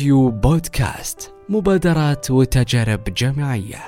يو 0.00 0.30
بودكاست 0.30 1.34
مبادرات 1.48 2.30
وتجارب 2.30 3.04
جامعية. 3.04 3.84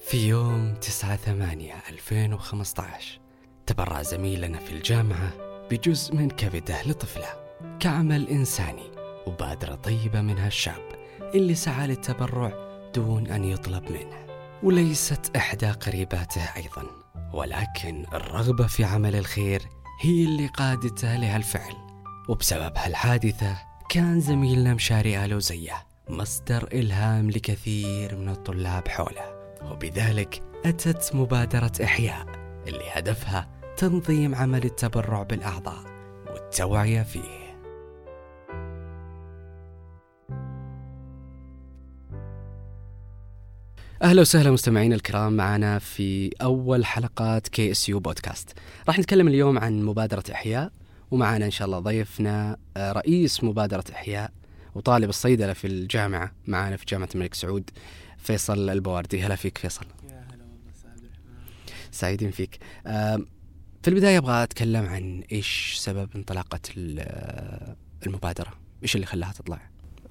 في 0.00 0.28
يوم 0.28 0.74
9 0.80 1.16
8 1.16 1.74
2015 1.88 3.20
تبرع 3.66 4.02
زميلنا 4.02 4.58
في 4.58 4.72
الجامعة 4.72 5.32
بجزء 5.70 6.14
من 6.14 6.30
كبده 6.30 6.82
لطفلة 6.82 7.28
كعمل 7.80 8.28
إنساني 8.28 8.90
وبادرة 9.26 9.74
طيبة 9.74 10.20
من 10.20 10.38
هالشاب 10.38 10.88
اللي 11.34 11.54
سعى 11.54 11.86
للتبرع 11.86 12.52
دون 12.94 13.26
أن 13.26 13.44
يطلب 13.44 13.84
منه. 13.90 14.26
وليست 14.62 15.36
إحدى 15.36 15.70
قريباته 15.70 16.42
أيضا 16.56 16.84
ولكن 17.34 18.04
الرغبة 18.12 18.66
في 18.66 18.84
عمل 18.84 19.16
الخير 19.16 19.62
هي 20.00 20.24
اللي 20.24 20.46
قادته 20.46 21.16
لهالفعل. 21.16 21.91
وبسبب 22.28 22.72
هالحادثة 22.76 23.56
كان 23.88 24.20
زميلنا 24.20 24.74
مشاري 24.74 25.24
آلوزية 25.24 25.86
مصدر 26.08 26.68
إلهام 26.72 27.30
لكثير 27.30 28.16
من 28.16 28.28
الطلاب 28.28 28.88
حوله 28.88 29.32
وبذلك 29.70 30.42
أتت 30.64 31.14
مبادرة 31.14 31.72
إحياء 31.84 32.26
اللي 32.68 32.84
هدفها 32.92 33.48
تنظيم 33.76 34.34
عمل 34.34 34.64
التبرع 34.64 35.22
بالأعضاء 35.22 35.84
والتوعية 36.30 37.02
فيه 37.02 37.42
أهلا 44.02 44.20
وسهلا 44.20 44.50
مستمعينا 44.50 44.94
الكرام 44.94 45.32
معنا 45.32 45.78
في 45.78 46.30
أول 46.42 46.84
حلقات 46.84 47.48
KSU 47.48 47.88
Podcast. 47.88 48.52
راح 48.88 48.98
نتكلم 48.98 49.28
اليوم 49.28 49.58
عن 49.58 49.82
مبادرة 49.82 50.24
إحياء 50.32 50.72
ومعنا 51.12 51.44
إن 51.46 51.50
شاء 51.50 51.66
الله 51.66 51.78
ضيفنا 51.78 52.56
آه، 52.76 52.92
رئيس 52.92 53.44
مبادرة 53.44 53.84
إحياء 53.92 54.30
وطالب 54.74 55.08
الصيدلة 55.08 55.52
في 55.52 55.66
الجامعة 55.66 56.32
معنا 56.46 56.76
في 56.76 56.84
جامعة 56.88 57.08
الملك 57.14 57.34
سعود 57.34 57.70
فيصل 58.18 58.70
البواردي 58.70 59.22
هلا 59.22 59.36
فيك 59.36 59.58
فيصل. 59.58 59.86
يا 60.10 60.10
هلا 60.34 60.44
والله 60.44 60.72
سعيدين 61.90 62.30
فيك. 62.30 62.58
آه، 62.86 63.20
في 63.82 63.88
البداية 63.88 64.18
أبغى 64.18 64.42
أتكلم 64.42 64.86
عن 64.86 65.22
إيش 65.32 65.74
سبب 65.78 66.08
انطلاقة 66.16 66.60
ال- 66.76 66.98
آه، 67.00 67.76
المبادرة؟ 68.06 68.50
إيش 68.82 68.94
اللي 68.96 69.06
خلاها 69.06 69.32
تطلع؟ 69.32 69.60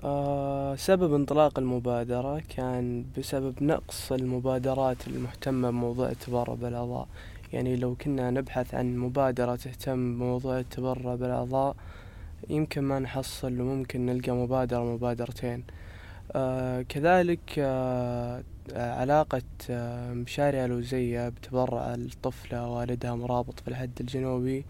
آه 0.04 0.76
سبب 0.76 1.14
انطلاق 1.14 1.60
المبادرة 1.60 2.40
كان 2.56 3.06
بسبب 3.18 3.64
نقص 3.64 4.12
المبادرات 4.12 4.98
المهتمة 5.08 5.70
بموضوع 5.70 6.10
التبرع 6.10 6.54
بالأعضاء 6.54 7.08
يعني 7.54 7.76
لو 7.76 7.96
كنا 7.96 8.32
نبحث 8.32 8.76
عن 8.76 8.98
مبادرة 8.98 9.56
تهتم 9.56 10.14
بموضوع 10.20 10.60
التبرع 10.60 11.16
بالأعضاء 11.16 11.76
يمكن 12.50 12.82
ما 12.82 13.00
نحصل 13.00 13.62
وممكن 13.62 14.06
نلقى 14.06 14.32
مبادرة 14.32 14.84
مبادرتين 14.96 15.64
آه 16.36 16.82
كذلك 16.82 17.40
آه 17.58 18.44
علاقة 18.76 19.42
آه 19.70 20.14
مشاري 20.14 20.66
الوزية 20.66 21.30
بتبرع 21.30 21.94
الطفلة 21.94 22.70
والدها 22.70 23.16
مرابط 23.16 23.60
في 23.60 23.68
الحد 23.68 23.92
الجنوبي 24.00 24.66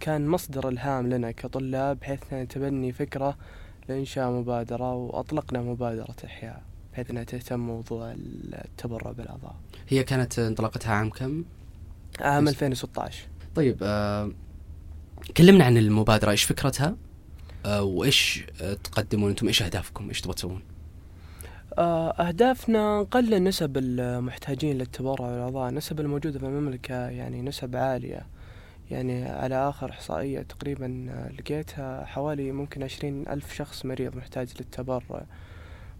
كان 0.00 0.26
مصدر 0.28 0.68
إلهام 0.68 1.08
لنا 1.08 1.30
كطلاب 1.30 1.98
بحيث 2.00 2.32
نتبني 2.32 2.92
فكرة 2.92 3.36
لإنشاء 3.88 4.30
مبادرة 4.30 4.94
وأطلقنا 4.94 5.62
مبادرة 5.62 6.16
إحياء 6.24 6.62
بحيث 6.92 7.10
أنها 7.10 7.24
تهتم 7.24 7.60
موضوع 7.60 8.14
التبرع 8.64 9.12
بالأعضاء 9.12 9.54
هي 9.88 10.02
كانت 10.04 10.38
انطلاقتها 10.38 10.92
عام 10.92 11.10
كم؟ 11.10 11.44
عام 12.20 12.44
بس- 12.44 12.52
2016 12.52 13.26
طيب 13.54 13.78
آه 13.82 14.30
كلمنا 15.36 15.64
عن 15.64 15.76
المبادرة 15.76 16.30
إيش 16.30 16.44
فكرتها؟ 16.44 16.96
آه 17.66 17.82
وإيش 17.82 18.44
آه 18.62 18.74
تقدمون 18.74 19.30
أنتم 19.30 19.46
إيش 19.46 19.62
أهدافكم؟ 19.62 20.08
إيش 20.08 20.20
تبغى 20.20 20.34
تسوون؟ 20.34 20.62
آه، 21.78 22.10
أهدافنا 22.10 23.00
نقلل 23.00 23.44
نسب 23.44 23.76
المحتاجين 23.76 24.78
للتبرع 24.78 25.30
بالأعضاء 25.30 25.68
النسب 25.68 26.00
الموجودة 26.00 26.38
في 26.38 26.46
المملكة 26.46 26.94
يعني 27.08 27.42
نسب 27.42 27.76
عالية 27.76 28.26
يعني 28.90 29.24
على 29.28 29.68
آخر 29.68 29.90
إحصائية 29.90 30.42
تقريبا 30.42 31.06
آه، 31.10 31.32
لقيتها 31.32 32.04
حوالي 32.04 32.52
ممكن 32.52 32.82
عشرين 32.82 33.28
ألف 33.28 33.54
شخص 33.54 33.84
مريض 33.86 34.16
محتاج 34.16 34.48
للتبرع 34.60 35.26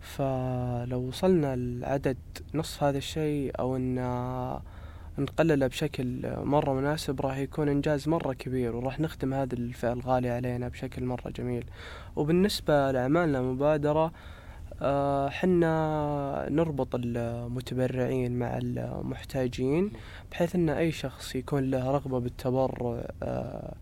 فلو 0.00 0.98
وصلنا 1.00 1.56
لعدد 1.56 2.16
نصف 2.54 2.82
هذا 2.84 2.98
الشيء 2.98 3.52
أو 3.58 3.76
أن 3.76 3.98
نقلله 5.18 5.66
بشكل 5.66 6.20
مرة 6.36 6.72
مناسب 6.72 7.20
راح 7.20 7.36
يكون 7.36 7.68
إنجاز 7.68 8.08
مرة 8.08 8.32
كبير 8.32 8.76
وراح 8.76 9.00
نخدم 9.00 9.34
هذه 9.34 9.52
الفئة 9.52 9.92
الغالية 9.92 10.32
علينا 10.32 10.68
بشكل 10.68 11.04
مرة 11.04 11.30
جميل. 11.30 11.64
وبالنسبة 12.16 12.90
لأعمالنا 12.90 13.42
مبادرة 13.42 14.12
آه، 14.82 15.28
حنا 15.28 16.46
نربط 16.50 16.88
المتبرعين 16.94 18.38
مع 18.38 18.58
المحتاجين 18.62 19.90
بحيث 20.30 20.54
إن 20.54 20.68
أي 20.68 20.92
شخص 20.92 21.36
يكون 21.36 21.70
له 21.70 21.90
رغبة 21.90 22.18
بالتبرع 22.20 23.04
آه، 23.22 23.74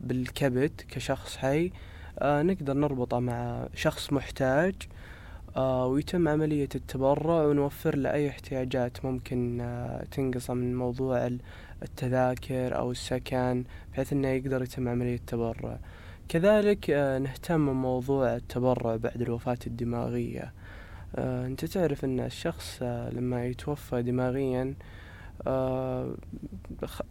بالكبد 0.00 0.80
كشخص 0.88 1.36
حي 1.36 1.72
آه، 2.18 2.42
نقدر 2.42 2.74
نربطه 2.74 3.18
مع 3.18 3.68
شخص 3.74 4.12
محتاج. 4.12 4.74
ويتم 5.58 6.28
عملية 6.28 6.68
التبرع 6.74 7.42
ونوفر 7.42 7.96
له 7.96 8.12
أي 8.12 8.28
احتياجات 8.28 9.04
ممكن 9.04 9.60
آه، 9.60 10.04
تنقصه 10.10 10.54
من 10.54 10.76
موضوع 10.76 11.26
ال- 11.26 11.40
التذاكر 11.82 12.76
أو 12.76 12.90
السكن 12.90 13.64
بحيث 13.92 14.12
أنه 14.12 14.28
يقدر 14.28 14.62
يتم 14.62 14.88
عملية 14.88 15.14
التبرع. 15.14 15.78
كذلك 16.28 16.90
آه، 16.90 17.18
نهتم 17.18 17.66
بموضوع 17.66 18.36
التبرع 18.36 18.96
بعد 18.96 19.22
الوفاة 19.22 19.58
الدماغية. 19.66 20.52
آه، 21.16 21.46
أنت 21.46 21.64
تعرف 21.64 22.04
أن 22.04 22.20
الشخص 22.20 22.78
آه، 22.82 23.10
لما 23.10 23.46
يتوفى 23.46 24.02
دماغيا 24.02 24.74
آه، 25.46 26.14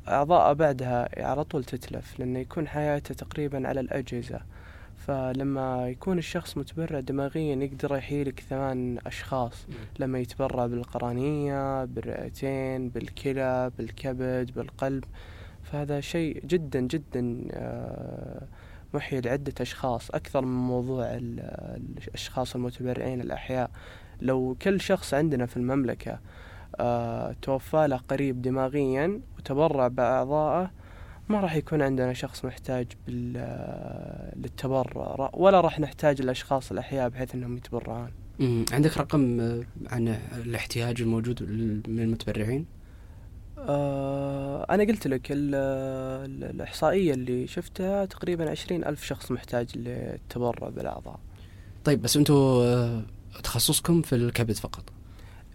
أعضاءه 0.08 0.54
بعدها 0.54 1.26
على 1.26 1.44
طول 1.44 1.64
تتلف 1.64 2.20
لأنه 2.20 2.40
يكون 2.40 2.68
حياته 2.68 3.14
تقريبا 3.16 3.68
على 3.68 3.80
الأجهزة. 3.80 4.40
فلما 5.08 5.90
يكون 5.90 6.18
الشخص 6.18 6.58
متبرع 6.58 7.00
دماغيا 7.00 7.56
يقدر 7.56 7.96
يحيلك 7.96 8.40
ثمان 8.50 8.98
أشخاص. 9.06 9.66
لما 10.00 10.20
يتبرع 10.20 10.66
بالقرنية 10.68 11.86
بالرئتين 11.86 12.90
بالكلى 12.90 13.72
بالكبد 13.78 14.52
بالقلب 14.56 15.04
فهذا 15.64 16.00
شيء 16.02 16.46
جدا 16.46 16.80
جدا 16.80 17.48
آه، 17.52 18.42
محيي 18.94 19.22
لعدة 19.22 19.54
أشخاص 19.62 20.12
أكثر 20.12 20.42
من 20.46 20.68
موضوع 20.68 21.06
ال- 21.06 21.40
الأشخاص 22.08 22.56
المتبرعين 22.56 23.22
الأحياء. 23.22 23.72
لو 24.22 24.56
كل 24.62 24.82
شخص 24.82 25.14
عندنا 25.14 25.46
في 25.46 25.58
المملكة 25.58 26.20
آه، 26.80 27.36
توفى 27.42 27.88
له 27.88 27.98
قريب 27.98 28.42
دماغيا 28.42 29.22
وتبرع 29.38 29.88
بأعضائه 29.88 30.72
ما 31.30 31.40
راح 31.40 31.56
يكون 31.56 31.82
عندنا 31.82 32.14
شخص 32.14 32.46
محتاج 32.46 32.88
بال- 33.08 33.34
آه، 33.38 34.36
للتبرع. 34.36 35.30
ولا 35.34 35.62
راح 35.62 35.80
نحتاج 35.80 36.22
الأشخاص 36.22 36.72
الأحياء 36.72 37.10
بحيث 37.10 37.36
أنهم 37.36 37.58
يتبرعون. 37.58 38.12
عندك 38.72 38.98
رقم 38.98 39.40
آه، 39.40 39.64
عن 39.88 40.08
الاحتياج 40.46 41.02
الموجود 41.02 41.44
من 41.88 42.00
المتبرعين؟ 42.00 42.66
آه، 43.58 44.66
أنا 44.70 44.84
قلت 44.84 45.08
لك 45.08 45.32
ال- 45.32 45.56
ال- 46.26 46.44
الإحصائية 46.56 47.14
اللي 47.14 47.48
شفتها 47.48 48.06
تقريبا 48.06 48.50
عشرين 48.52 48.86
ألف 48.86 49.04
شخص 49.04 49.32
محتاج 49.32 49.78
للتبرع 49.78 50.70
بالأعضاء. 50.70 51.20
طيب 51.86 52.02
بس 52.02 52.18
أنتم 52.18 52.34
آه، 52.34 53.02
تخصصكم 53.44 54.02
في 54.02 54.16
الكبد 54.16 54.52
فقط. 54.56 54.84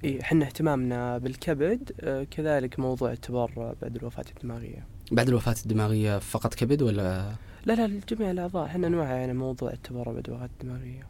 إي 0.05 0.23
حنا 0.23 0.47
اهتمامنا 0.47 1.19
بالكبد 1.19 1.91
كذلك 2.31 2.79
موضوع 2.81 3.13
التبرع 3.13 3.75
بعد 3.83 3.97
الوفاة 3.97 4.25
الدماغية. 4.37 4.87
بعد 5.15 5.29
الوفاة 5.29 5.55
الدماغية 5.65 6.19
فقط 6.19 6.55
كبد 6.55 6.83
ولا؟ 6.83 7.35
لا 7.67 7.73
لا 7.73 7.87
لجميع 7.87 8.31
الأعضاء. 8.31 8.69
حنا 8.69 8.89
نوعي 8.89 9.21
يعني 9.21 9.33
موضوع 9.33 9.73
التبرع 9.73 10.13
بعد 10.13 10.29
الوفاة 10.29 10.49
الدماغية 10.61 11.07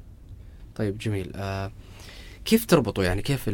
طيب 0.74 0.98
جميل. 0.98 1.32
آه 1.36 1.72
كيف 2.44 2.66
تربطوا 2.66 3.04
يعني؟ 3.04 3.22
كيف 3.22 3.50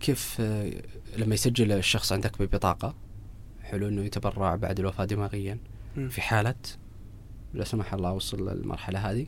كيف 0.00 0.36
آه 0.40 0.72
لما 1.16 1.34
يسجل 1.34 1.72
الشخص 1.72 2.12
عندك 2.12 2.42
ببطاقة 2.42 2.94
حلو 3.62 3.88
إنه 3.88 4.02
يتبرع 4.04 4.56
بعد 4.56 4.78
الوفاة 4.80 5.04
دماغيا. 5.04 5.58
في 6.08 6.20
حالة 6.20 6.54
لا 7.54 7.64
سمح 7.64 7.94
الله 7.94 8.12
وصل 8.12 8.48
للمرحلة 8.48 8.98
هذه 9.10 9.26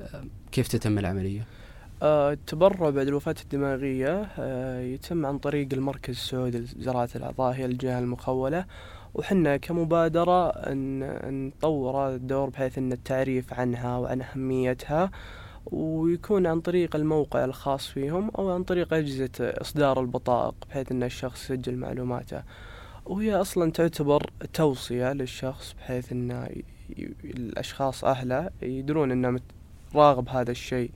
آه 0.00 0.24
كيف 0.52 0.68
تتم 0.68 0.98
العملية؟ 0.98 1.46
آه، 2.02 2.32
التبرع 2.32 2.90
بعد 2.90 3.06
الوفاة 3.08 3.34
الدماغية 3.44 4.22
آه، 4.38 4.80
يتم 4.80 5.26
عن 5.26 5.38
طريق 5.38 5.68
المركز 5.72 6.14
السعودي 6.14 6.58
لزراعة 6.58 7.08
الأعضاء 7.16 7.54
هي 7.54 7.64
الجهة 7.64 7.98
المخولة. 7.98 8.64
وحنا 9.14 9.56
كمبادرة 9.56 10.52
نطور 11.30 11.96
هذا 11.96 12.14
الدور 12.16 12.50
بحيث 12.50 12.78
أن 12.78 12.92
التعريف 12.92 13.54
عنها 13.54 13.98
وعن 13.98 14.22
أهميتها 14.22 15.10
ويكون 15.66 16.46
عن 16.46 16.60
طريق 16.60 16.96
الموقع 16.96 17.44
الخاص 17.44 17.86
فيهم 17.88 18.30
أو 18.38 18.50
عن 18.50 18.64
طريق 18.64 18.94
أجهزة 18.94 19.30
إصدار 19.40 20.00
البطائق 20.00 20.54
بحيث 20.70 20.92
أن 20.92 21.02
الشخص 21.02 21.44
يسجل 21.44 21.76
معلوماته. 21.76 22.42
وهي 23.06 23.34
أصلا 23.34 23.70
تعتبر 23.72 24.30
توصية 24.52 25.12
للشخص 25.12 25.72
بحيث 25.72 26.12
أنه 26.12 26.44
ي- 26.44 26.64
الأشخاص 27.24 28.04
أهله 28.04 28.50
يدرون 28.62 29.10
أنه 29.10 29.40
راغب 29.94 30.28
هذا 30.28 30.50
الشيء. 30.50 30.90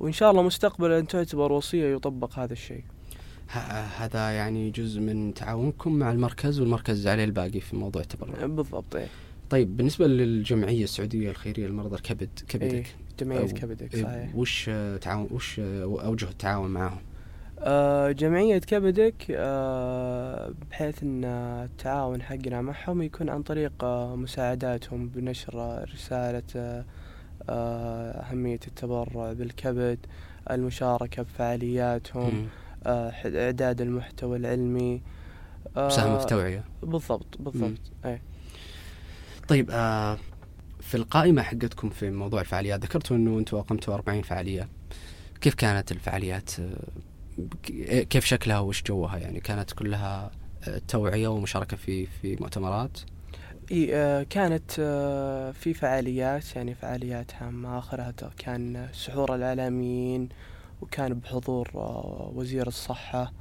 وإن 0.00 0.12
شاء 0.12 0.30
الله 0.30 0.42
مستقبلا 0.42 1.00
تعتبر 1.00 1.52
وصية 1.52 1.94
يطبق 1.96 2.38
هذا 2.38 2.52
الشيء. 2.52 2.84
هذا 3.50 4.30
يعني 4.30 4.70
جزء 4.70 5.00
من 5.00 5.34
تعاونكم 5.34 5.92
مع 5.92 6.12
المركز 6.12 6.60
والمركز 6.60 7.06
عليه 7.06 7.24
الباقي 7.24 7.60
في 7.60 7.76
موضوع 7.76 8.02
التبرع. 8.02 8.46
بالضبط 8.46 8.96
إيه. 8.96 9.06
طيب 9.50 9.76
بالنسبة 9.76 10.06
للجمعية 10.06 10.84
السعودية 10.84 11.30
الخيرية 11.30 11.66
لمرضى 11.66 11.96
الكبد 11.96 12.28
إيه 12.40 12.46
كبدك 12.48 12.86
جمعية 13.20 13.48
أو- 13.48 13.52
كبدك 13.52 13.94
إيه، 13.94 14.02
صحيح. 14.02 14.34
وش 14.36 14.70
تعاون 15.00 15.28
وش 15.30 15.60
أوجه 15.60 16.28
التعاون 16.28 16.70
معهم؟ 16.70 16.98
آه، 17.58 18.12
جمعية 18.12 18.58
كبدك 18.58 19.14
آه، 19.30 20.52
بحيث 20.70 21.02
أن 21.02 21.24
التعاون 21.64 22.22
حقنا 22.22 22.60
معهم 22.60 23.02
يكون 23.02 23.28
عن 23.28 23.42
طريق 23.42 23.72
آه، 23.84 24.16
مساعداتهم 24.16 25.08
بنشر 25.08 25.84
رسالة 25.94 26.42
آه، 26.56 26.84
آه، 27.48 28.10
أهمية 28.10 28.60
التبرع 28.66 29.32
بالكبد 29.32 29.98
المشاركة 30.50 31.22
بفعالياتهم 31.22 32.34
مم. 32.34 32.46
آه، 32.86 33.12
إعداد 33.26 33.80
المحتوى 33.80 34.36
العلمي. 34.36 35.02
آه، 35.76 35.86
مساهمة 35.86 36.18
في 36.18 36.26
توعية 36.26 36.64
بالضبط. 36.82 37.38
بالضبط 37.38 37.80
أي 38.04 38.20
طيب 39.48 39.70
آه 39.70 40.18
في 40.80 40.94
القائمة 40.96 41.42
حقتكم 41.42 41.90
في 41.90 42.10
موضوع 42.10 42.40
الفعاليات 42.40 42.84
ذكرتوا 42.84 43.16
أنه 43.16 43.38
أنتم 43.38 43.56
أقمتوا 43.56 43.94
40 43.94 44.22
فعالية. 44.22 44.68
كيف 45.40 45.54
كانت 45.54 45.92
الفعاليات؟ 45.92 46.50
كيف 48.10 48.24
شكلها 48.24 48.58
وش 48.58 48.82
جوها؟ 48.82 49.16
يعني 49.18 49.40
كانت 49.40 49.72
كلها 49.72 50.30
توعية 50.88 51.28
ومشاركة 51.28 51.76
في 51.76 52.06
في 52.06 52.36
مؤتمرات؟ 52.40 52.98
كانت 54.30 54.70
في 55.60 55.74
فعاليات 55.74 56.56
يعني 56.56 56.74
فعاليات 56.74 57.34
هامة. 57.34 57.78
آخرها 57.78 58.12
كان 58.38 58.88
سحور 58.92 59.34
الإعلاميين 59.34 60.28
وكان 60.86 61.14
بحضور 61.14 61.70
آه، 61.74 62.32
وزير 62.34 62.66
الصحة 62.66 63.32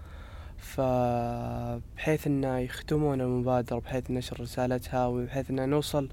فبحيث 0.58 2.28
إنه 2.28 2.58
يخدمون 2.58 3.22
المبادرة 3.22 3.80
بحيث 3.80 4.12
نشر 4.12 4.42
رسالتها 4.42 5.08
وبحيث 5.08 5.50
إنه 5.50 5.66
نوصل 5.66 6.10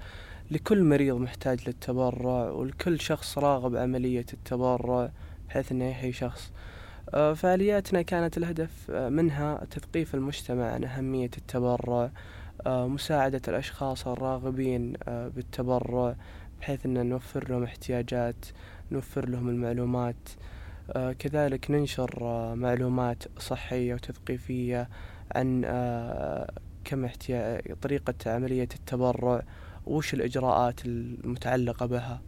لكل 0.51 0.83
مريض 0.83 1.15
محتاج 1.15 1.67
للتبرع 1.67 2.49
ولكل 2.51 2.99
شخص 2.99 3.37
راغب 3.37 3.75
عملية 3.75 4.25
التبرع 4.33 5.11
بحيث 5.49 5.71
إنه 5.71 5.89
يحيي 5.89 6.13
شخص. 6.13 6.51
آه، 7.13 7.33
فعالياتنا 7.33 8.01
كانت 8.01 8.37
الهدف 8.37 8.91
آه، 8.91 9.09
منها 9.09 9.65
تثقيف 9.71 10.15
المجتمع 10.15 10.71
عن 10.71 10.83
أهمية 10.83 11.31
التبرع 11.37 12.11
مساعدة 12.67 13.41
الأشخاص 13.47 14.07
الراغبين 14.07 14.93
بالتبرع 15.07 16.15
بحيث 16.61 16.85
أن 16.85 17.09
نوفر 17.09 17.49
لهم 17.49 17.63
احتياجات 17.63 18.45
نوفر 18.91 19.29
لهم 19.29 19.49
المعلومات. 19.49 20.29
كذلك 21.19 21.71
ننشر 21.71 22.17
آه، 22.21 22.55
معلومات 22.55 23.23
صحية 23.39 23.93
وتثقيفية 23.93 24.89
عن 25.35 25.61
آه، 25.65 26.51
كم. 26.85 27.07
طريقة 27.81 28.13
عملية 28.25 28.69
التبرع 28.75 29.43
وش 29.85 30.13
الإجراءات 30.13 30.85
المتعلقة 30.85 31.85
بها 31.85 32.21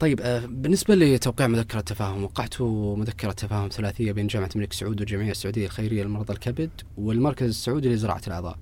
طيب 0.00 0.20
آه، 0.20 0.46
بالنسبة 0.46 0.94
لتوقيع 0.94 1.46
مذكرة 1.46 1.80
تفاهم 1.80 2.24
وقعتوا 2.24 2.96
مذكرة 2.96 3.32
تفاهم 3.32 3.68
ثلاثية 3.68 4.12
بين 4.12 4.26
جامعة 4.26 4.50
الملك 4.56 4.72
سعود 4.72 5.00
والجمعية 5.00 5.30
السعودية 5.30 5.66
الخيرية 5.66 6.04
لمرضى 6.04 6.32
الكبد 6.32 6.70
والمركز 6.98 7.48
السعودي 7.48 7.88
لزراعة 7.88 8.22
الأعضاء 8.26 8.58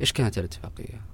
إيش 0.00 0.12
كانت 0.12 0.38
الاتفاقية؟ 0.38 1.13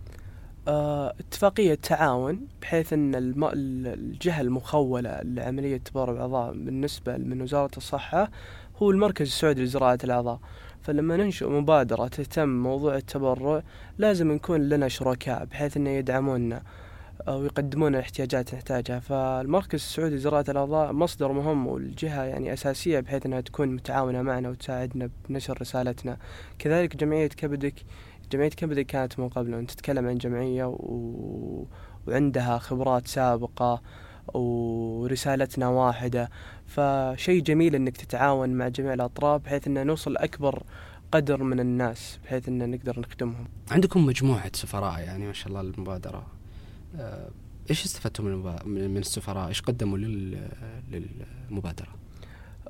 آه، 0.71 1.15
اتفاقية 1.21 1.75
تعاون 1.75 2.41
بحيث 2.63 2.93
أن 2.93 3.15
الم... 3.15 3.45
الجهة 3.55 4.41
المخولة 4.41 5.21
لعملية 5.23 5.77
تبرع 5.77 6.13
الأعضاء 6.13 6.53
بالنسبة 6.53 7.17
من 7.17 7.43
وزارة 7.43 7.71
الصحة 7.77 8.31
هو 8.77 8.91
المركز 8.91 9.27
السعودي 9.27 9.63
لزراعة 9.63 9.99
الأعضاء. 10.05 10.41
فلما 10.83 11.17
ننشئ 11.17 11.49
مبادرة 11.49 12.09
تهتم 12.09 12.49
موضوع 12.49 12.97
التبرع 12.97 13.63
لازم 13.99 14.33
نكون 14.33 14.69
لنا 14.69 14.89
شركاء 14.89 15.45
بحيث 15.45 15.77
أن 15.77 15.87
يدعمونا 15.87 16.63
أو 17.29 17.45
يقدمون 17.45 17.95
الاحتياجات 17.95 18.55
نحتاجها. 18.55 18.99
فالمركز 19.01 19.75
السعودي 19.75 20.15
لزراعة 20.15 20.45
الأعضاء 20.49 20.93
مصدر 20.93 21.33
مهم 21.33 21.67
والجهة 21.67 22.25
يعني 22.25 22.53
أساسية 22.53 23.01
بحيث 23.01 23.27
أنها 23.27 23.41
تكون 23.41 23.69
متعاونة 23.69 24.23
معنا 24.23 24.49
وتساعدنا 24.49 25.11
بنشر 25.29 25.59
رسالتنا. 25.61 26.17
كذلك 26.59 26.97
جمعية 26.97 27.29
كبدك 27.29 27.75
جمعية 28.33 28.49
كبدك 28.49 28.87
كانت 28.87 29.19
من 29.19 29.29
قبل 29.29 29.55
أن 29.55 29.67
تتكلم 29.67 30.07
عن 30.07 30.19
جمعية 30.19 30.65
و... 30.65 31.65
وعندها 32.07 32.59
خبرات 32.59 33.09
سابقة 33.09 33.83
ورسالتنا 34.35 35.69
واحدة. 35.69 36.31
فشيء 36.67 37.43
جميل 37.43 37.75
أنك 37.75 37.97
تتعاون 37.97 38.49
مع 38.49 38.69
جميع 38.69 38.95
الأطراف 38.95 39.43
بحيث 39.43 39.67
أن 39.67 39.87
نوصل 39.87 40.13
لأكبر 40.13 40.63
قدر 41.13 41.43
من 41.43 41.61
الناس 41.61 42.19
بحيث 42.25 42.49
أن 42.49 42.71
نقدر 42.71 43.01
نخدمهم 43.01 43.49
عندكم 43.71 44.07
مجموعة 44.07 44.51
سفراء 44.55 45.01
يعني 45.01 45.27
ما 45.27 45.33
شاء 45.33 45.49
الله 45.49 45.61
المبادرة 45.61 46.27
آه، 46.97 47.29
إيش 47.71 47.85
استفدتوا 47.85 48.25
من 48.65 48.97
السفراء؟ 48.97 49.49
إيش 49.49 49.61
قدموا 49.61 49.99
لل... 49.99 50.39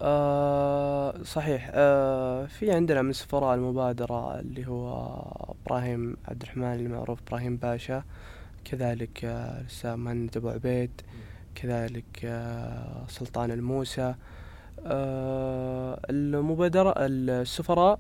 آه 0.03 1.23
صحيح. 1.23 1.71
آه 1.75 2.47
في 2.47 2.73
عندنا 2.73 3.03
من 3.03 3.13
سفراء 3.13 3.55
المبادرة 3.55 4.41
اللي 4.41 4.67
هو 4.69 4.93
إبراهيم 5.67 6.17
عبد 6.29 6.43
الرحمن 6.43 6.65
المعروف 6.75 7.19
إبراهيم 7.29 7.57
باشا. 7.57 8.03
كذلك 8.65 9.25
آه، 9.25 9.61
الأستاذ 9.61 9.95
مهند 9.95 10.37
أبو 10.37 10.49
عبيد. 10.49 10.91
كذلك 11.55 12.21
آه 12.25 13.05
سلطان 13.09 13.51
الموسى. 13.51 14.15
آه 14.87 16.01
المبادرة 16.11 16.95
السفراء 16.99 17.99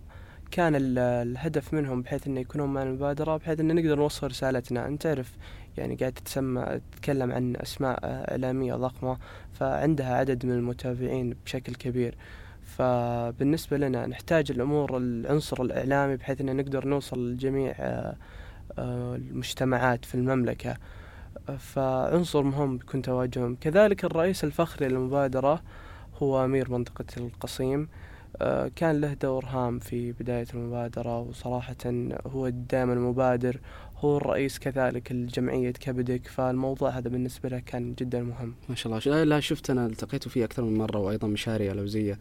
كان 0.50 0.74
ال- 0.76 0.98
الهدف 0.98 1.74
منهم 1.74 2.02
بحيث 2.02 2.26
إنه 2.26 2.40
يكونون 2.40 2.68
مع 2.72 2.82
المبادرة 2.82 3.36
بحيث 3.36 3.60
ان 3.60 3.74
نقدر 3.74 3.96
نوصل 3.98 4.26
رسالتنا. 4.26 4.86
أنت 4.86 5.02
تعرف 5.02 5.36
يعني 5.78 5.94
قاعد 5.94 6.12
تتسمى 6.12 6.80
تتكلم 6.92 7.32
عن 7.32 7.56
أسماء 7.56 7.98
آه، 8.04 8.30
إعلامية 8.30 8.74
ضخمة 8.74 9.18
فعندها 9.52 10.14
عدد 10.14 10.46
من 10.46 10.52
المتابعين 10.52 11.34
بشكل 11.44 11.74
كبير. 11.74 12.14
فبالنسبة 12.64 13.76
لنا 13.76 14.06
نحتاج 14.06 14.50
الأمور 14.50 14.96
العنصر 14.96 15.62
الإعلامي 15.62 16.16
بحيث 16.16 16.40
أن 16.40 16.56
نقدر 16.56 16.86
نوصل 16.86 17.30
لجميع 17.30 17.74
آه، 17.78 18.16
آه، 18.78 19.16
المجتمعات 19.16 20.04
في 20.04 20.14
المملكة. 20.14 20.76
فعنصر 21.58 22.42
مهم 22.42 22.78
بيكون 22.78 23.02
تواجدهم. 23.02 23.56
كذلك 23.60 24.04
الرئيس 24.04 24.44
الفخري 24.44 24.88
للمبادرة 24.88 25.62
هو 26.22 26.44
أمير 26.44 26.70
منطقة 26.70 27.04
القصيم. 27.16 27.88
آه، 28.36 28.70
كان 28.76 29.00
له 29.00 29.12
دور 29.12 29.44
هام 29.44 29.78
في 29.78 30.12
بداية 30.12 30.46
المبادرة 30.54 31.18
وصراحة 31.20 31.76
هو 32.26 32.48
دائما 32.48 32.92
المبادر. 32.92 33.60
هو 34.00 34.16
الرئيس 34.16 34.58
كذلك 34.58 35.12
لجمعية 35.12 35.70
كبدك 35.70 36.26
فالموضوع 36.28 36.90
هذا 36.90 37.08
بالنسبة 37.08 37.48
له 37.48 37.58
كان 37.58 37.94
جدا 37.94 38.22
مهم. 38.22 38.54
ما 38.68 38.74
شاء 38.74 38.98
الله. 38.98 39.24
لا- 39.24 39.40
شفت 39.40 39.70
أنا 39.70 39.86
التقيته 39.86 40.30
فيه 40.30 40.44
أكثر 40.44 40.62
من 40.62 40.78
مرة 40.78 40.98
وأيضا 40.98 41.28
مشاريع 41.28 41.72
لوزية 41.72 42.18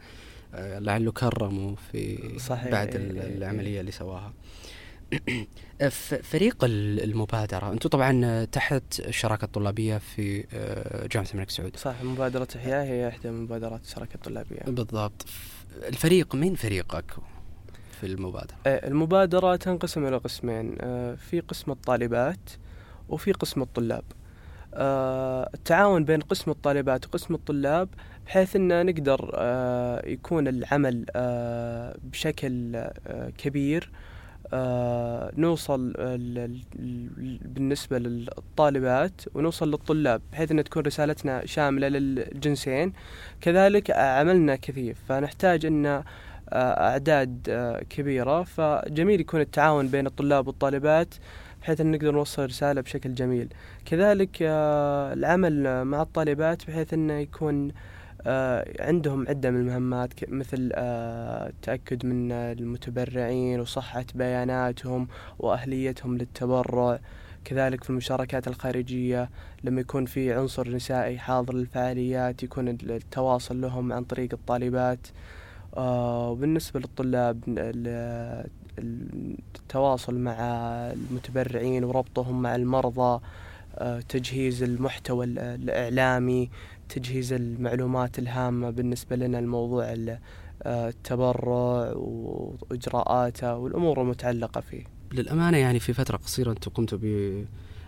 آه، 0.53 0.79
لعله 0.79 1.12
كرموا 1.12 1.75
في 1.91 2.19
صحيح، 2.39 2.71
بعد 2.71 2.95
إيه، 2.95 3.21
إيه، 3.21 3.38
العملية 3.38 3.79
اللي 3.79 3.91
سواها. 3.91 4.33
ف- 5.89 6.13
فريق 6.15 6.63
ال- 6.63 7.03
المبادرة 7.03 7.71
أنتم 7.71 7.89
طبعا 7.89 8.45
تحت 8.45 9.00
الشراكة 9.00 9.45
الطلابية 9.45 9.98
في 9.98 10.45
آه، 10.53 11.07
جامعة 11.07 11.27
الملك 11.33 11.50
سعود. 11.50 11.75
صح 11.75 12.03
مبادرة 12.03 12.48
إحياء 12.55 12.86
هي 12.86 13.07
إحدى 13.07 13.31
مبادرات 13.31 13.81
الشراكة 13.86 14.15
الطلابية 14.15 14.59
بالضبط. 14.67 15.25
الفريق 15.88 16.36
مين 16.36 16.55
فريقك؟ 16.55 17.05
في 17.99 18.05
المبادرة؟ 18.05 18.55
آه، 18.67 18.87
المبادرة 18.87 19.55
تنقسم 19.55 20.07
إلى 20.07 20.17
قسمين 20.17 20.75
آه، 20.81 21.15
في 21.15 21.39
قسم 21.39 21.71
الطالبات 21.71 22.49
وفي 23.09 23.31
قسم 23.31 23.61
الطلاب 23.61 24.03
آه، 24.73 25.49
التعاون 25.53 26.03
بين 26.03 26.21
قسم 26.21 26.51
الطالبات 26.51 27.05
وقسم 27.05 27.33
الطلاب 27.35 27.89
بحيث 28.25 28.55
أن 28.55 28.85
نقدر 28.85 29.19
يكون 30.05 30.47
العمل 30.47 31.05
بشكل 32.03 32.83
كبير 33.37 33.91
نوصل 35.37 35.93
بالنسبة 37.45 37.99
للطالبات 37.99 39.21
ونوصل 39.33 39.71
للطلاب 39.71 40.21
بحيث 40.31 40.51
أن 40.51 40.63
تكون 40.63 40.83
رسالتنا 40.83 41.45
شاملة 41.45 41.87
للجنسين 41.87 42.93
كذلك 43.41 43.91
عملنا 43.91 44.55
كثيف 44.55 44.97
فنحتاج 45.07 45.65
أن 45.65 46.03
أعداد 46.53 47.47
آه، 47.49 47.83
كبيرة. 47.89 48.43
فجميل 48.43 49.19
يكون 49.19 49.41
التعاون 49.41 49.87
بين 49.87 50.07
الطلاب 50.07 50.47
والطالبات 50.47 51.13
بحيث 51.61 51.81
أن 51.81 51.91
نقدر 51.91 52.11
نوصل 52.11 52.45
رسالة 52.45 52.81
بشكل 52.81 53.13
جميل. 53.13 53.47
كذلك 53.85 54.37
آه، 54.41 55.13
العمل 55.13 55.85
مع 55.85 56.01
الطالبات 56.01 56.67
بحيث 56.67 56.93
أنه 56.93 57.13
يكون 57.13 57.71
آه، 58.27 58.65
عندهم 58.79 59.27
عدة 59.27 59.51
من 59.51 59.59
المهمات 59.59 60.29
مثل 60.29 60.71
التأكد 60.75 62.05
من 62.05 62.31
المتبرعين 62.31 63.59
وصحة 63.59 64.05
بياناتهم 64.15 65.07
وأهليتهم 65.39 66.17
للتبرع. 66.17 66.99
كذلك 67.45 67.83
في 67.83 67.89
المشاركات 67.89 68.47
الخارجية 68.47 69.29
لما 69.63 69.81
يكون 69.81 70.05
في 70.05 70.33
عنصر 70.33 70.69
نسائي 70.69 71.19
حاضر 71.19 71.53
للفعاليات 71.53 72.43
يكون 72.43 72.67
التواصل 72.69 73.61
لهم 73.61 73.93
عن 73.93 74.03
طريق 74.03 74.29
الطالبات. 74.33 75.07
وبالنسبة 75.79 76.79
للطلاب 76.79 77.43
التواصل 79.55 80.15
مع 80.15 80.36
المتبرعين 80.91 81.83
وربطهم 81.83 82.41
مع 82.41 82.55
المرضى 82.55 83.21
آه، 83.75 84.00
تجهيز 84.00 84.63
المحتوى 84.63 85.25
الإعلامي 85.25 86.50
تجهيز 86.89 87.33
المعلومات 87.33 88.19
الهامة 88.19 88.69
بالنسبة 88.69 89.15
لنا 89.15 89.39
الموضوع 89.39 89.86
آه، 90.63 90.89
التبرع 90.89 91.91
وإجراءاته 91.95 93.55
والأمور 93.55 94.01
المتعلقة 94.01 94.62
فيه. 94.62 94.83
للأمانة 95.13 95.57
يعني 95.57 95.79
في 95.79 95.93
فترة 95.93 96.17
قصيرة 96.17 96.51
أنتم 96.51 96.71
قمتوا 96.71 96.98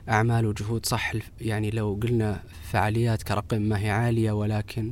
بأعمال 0.08 0.46
وجهود 0.46 0.86
صح 0.86 1.14
يعني 1.42 1.72
لو 1.72 2.00
قلنا 2.04 2.40
فعاليات 2.72 3.24
كرقم 3.24 3.62
ما 3.62 3.80
هي 3.80 3.90
عالية 3.90 4.32
ولكن 4.32 4.92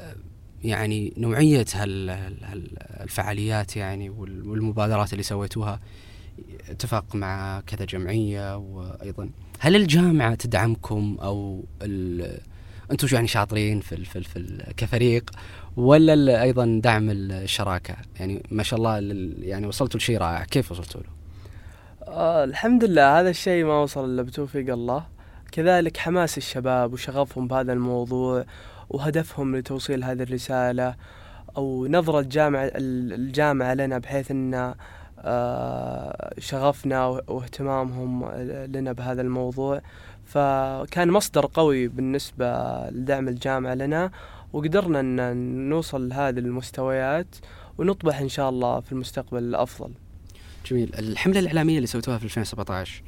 آه، 0.00 0.14
يعني 0.64 1.14
نوعية 1.16 1.66
الفعاليات 3.00 3.76
يعني 3.76 4.10
والمبادرات 4.10 5.12
اللي 5.12 5.22
سويتوها 5.22 5.80
اتفق 6.70 7.14
مع 7.14 7.60
كذا 7.66 7.84
جمعية 7.84 8.56
وأيضا. 8.56 9.30
هل 9.58 9.76
الجامعة 9.76 10.34
تدعمكم 10.34 11.18
أو 11.22 11.64
أنتم 12.90 13.08
يعني 13.12 13.26
شاطرين 13.26 13.80
في, 13.80 14.04
في, 14.04 14.22
في 14.22 14.64
كفريق 14.76 15.30
ولا 15.76 16.42
أيضا 16.42 16.80
دعم 16.84 17.10
الشراكة؟ 17.10 17.96
يعني 18.20 18.42
ما 18.50 18.62
شاء 18.62 18.78
الله 18.78 18.98
يعني 19.46 19.66
وصلتوا 19.66 20.00
لشيء 20.00 20.18
رائع. 20.18 20.44
كيف 20.44 20.72
وصلتوا 20.72 21.00
له؟ 21.00 21.08
آه 22.08 22.44
الحمد 22.44 22.84
لله 22.84 23.20
هذا 23.20 23.30
الشيء 23.30 23.64
ما 23.64 23.82
وصل 23.82 24.04
إلا 24.04 24.22
بتوفيق 24.22 24.72
الله. 24.72 25.06
كذلك 25.52 25.96
حماس 25.96 26.38
الشباب 26.38 26.92
وشغفهم 26.92 27.48
بهذا 27.48 27.72
الموضوع 27.72 28.44
وهدفهم 28.90 29.56
لتوصيل 29.56 30.04
هذه 30.04 30.22
الرسالة 30.22 30.94
أو 31.56 31.86
نظرة 31.86 32.20
الجامعة 32.20 32.70
الجامعة 32.74 33.74
لنا 33.74 33.98
بحيث 33.98 34.30
أن 34.30 34.74
آه، 35.18 36.34
شغفنا 36.38 37.06
واهتمامهم 37.06 38.30
لنا 38.66 38.92
بهذا 38.92 39.22
الموضوع. 39.22 39.82
فكان 40.24 41.10
مصدر 41.10 41.46
قوي 41.54 41.88
بالنسبة 41.88 42.46
لدعم 42.90 43.28
الجامعة 43.28 43.74
لنا 43.74 44.10
وقدرنا 44.52 45.00
أن 45.00 45.68
نوصل 45.68 46.08
لهذه 46.08 46.38
المستويات 46.38 47.36
ونطبح 47.78 48.20
إن 48.20 48.28
شاء 48.28 48.48
الله 48.48 48.80
في 48.80 48.92
المستقبل 48.92 49.38
الأفضل. 49.38 49.90
جميل. 50.66 50.94
الحملة 50.98 51.38
الإعلامية 51.38 51.76
اللي 51.76 51.86
سويتوها 51.86 52.18
في 52.18 52.24
2017 52.24 53.02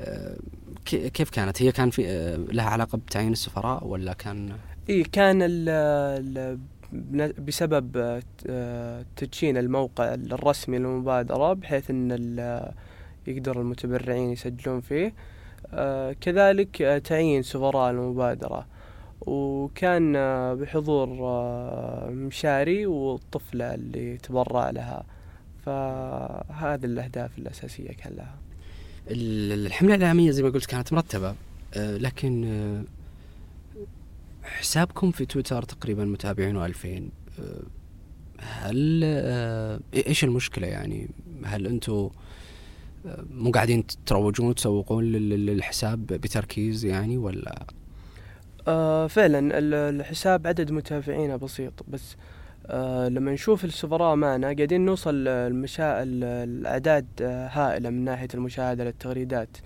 آه، 0.00 0.36
كيف 0.84 1.30
كانت؟ 1.30 1.62
هي 1.62 1.72
كان 1.72 1.90
في 1.90 2.08
آه، 2.08 2.36
لها 2.36 2.64
علاقة 2.64 2.98
بتعيين 2.98 3.32
السفراء 3.32 3.86
ولا 3.86 4.12
كان 4.12 4.52
اي 4.90 5.02
كان 5.02 5.42
ال 5.42 5.68
ال 5.68 6.58
بسبب 7.32 7.96
آه، 8.46 9.04
تدشين 9.16 9.56
الموقع 9.56 10.14
الرسمي 10.14 10.78
للمبادرة 10.78 11.52
بحيث 11.52 11.90
إن 11.90 12.10
يقدر 13.26 13.60
المتبرعين 13.60 14.30
يسجلون 14.30 14.80
فيه. 14.80 15.12
كذلك 16.20 17.02
تعيين 17.04 17.42
سفراء 17.42 17.90
المبادرة. 17.90 18.66
وكان 19.26 20.12
بحضور 20.54 21.08
مشاري 22.10 22.86
والطفلة 22.86 23.74
اللي 23.74 24.16
تبرع 24.16 24.70
لها. 24.70 25.04
فهذه 25.66 26.84
الأهداف 26.84 27.38
الأساسية 27.38 27.88
كان 27.88 28.12
لها. 28.16 28.34
الحملة 29.10 29.94
الإعلامية 29.94 30.30
زي 30.30 30.42
ما 30.42 30.48
قلت 30.48 30.66
كانت 30.66 30.92
مرتبة 30.92 31.34
آه، 31.74 31.96
لكن 31.96 32.44
آه، 32.44 32.84
حسابكم 34.44 35.10
في 35.10 35.26
تويتر 35.26 35.62
تقريبا 35.62 36.04
متابعينه 36.04 36.66
2000 36.66 36.88
آه، 36.88 37.62
هل 38.38 39.04
إيش 39.94 40.24
المشكلة 40.24 40.66
يعني؟ 40.66 41.08
هل 41.44 41.66
أنتم 41.66 42.10
مو 43.30 43.50
قاعدين 43.50 43.84
تروجون 44.06 44.46
وتسوقون 44.48 45.04
للحساب 45.04 46.06
بتركيز 46.06 46.84
يعني 46.84 47.18
ولا؟ 47.18 47.66
آه 48.68 49.06
فعلا 49.06 49.58
الحساب 49.58 50.46
عدد 50.46 50.70
متابعينه 50.70 51.36
بسيط 51.36 51.72
بس 51.88 52.16
آه 52.66 53.08
لما 53.08 53.32
نشوف 53.32 53.64
السفراء 53.64 54.14
معنا 54.14 54.46
قاعدين 54.46 54.84
نوصل 54.84 55.28
المشا... 55.28 56.02
الأعداد 56.02 57.06
هائلة 57.50 57.90
من 57.90 58.04
ناحية 58.04 58.28
المشاهدة 58.34 58.84
للتغريدات. 58.84 59.56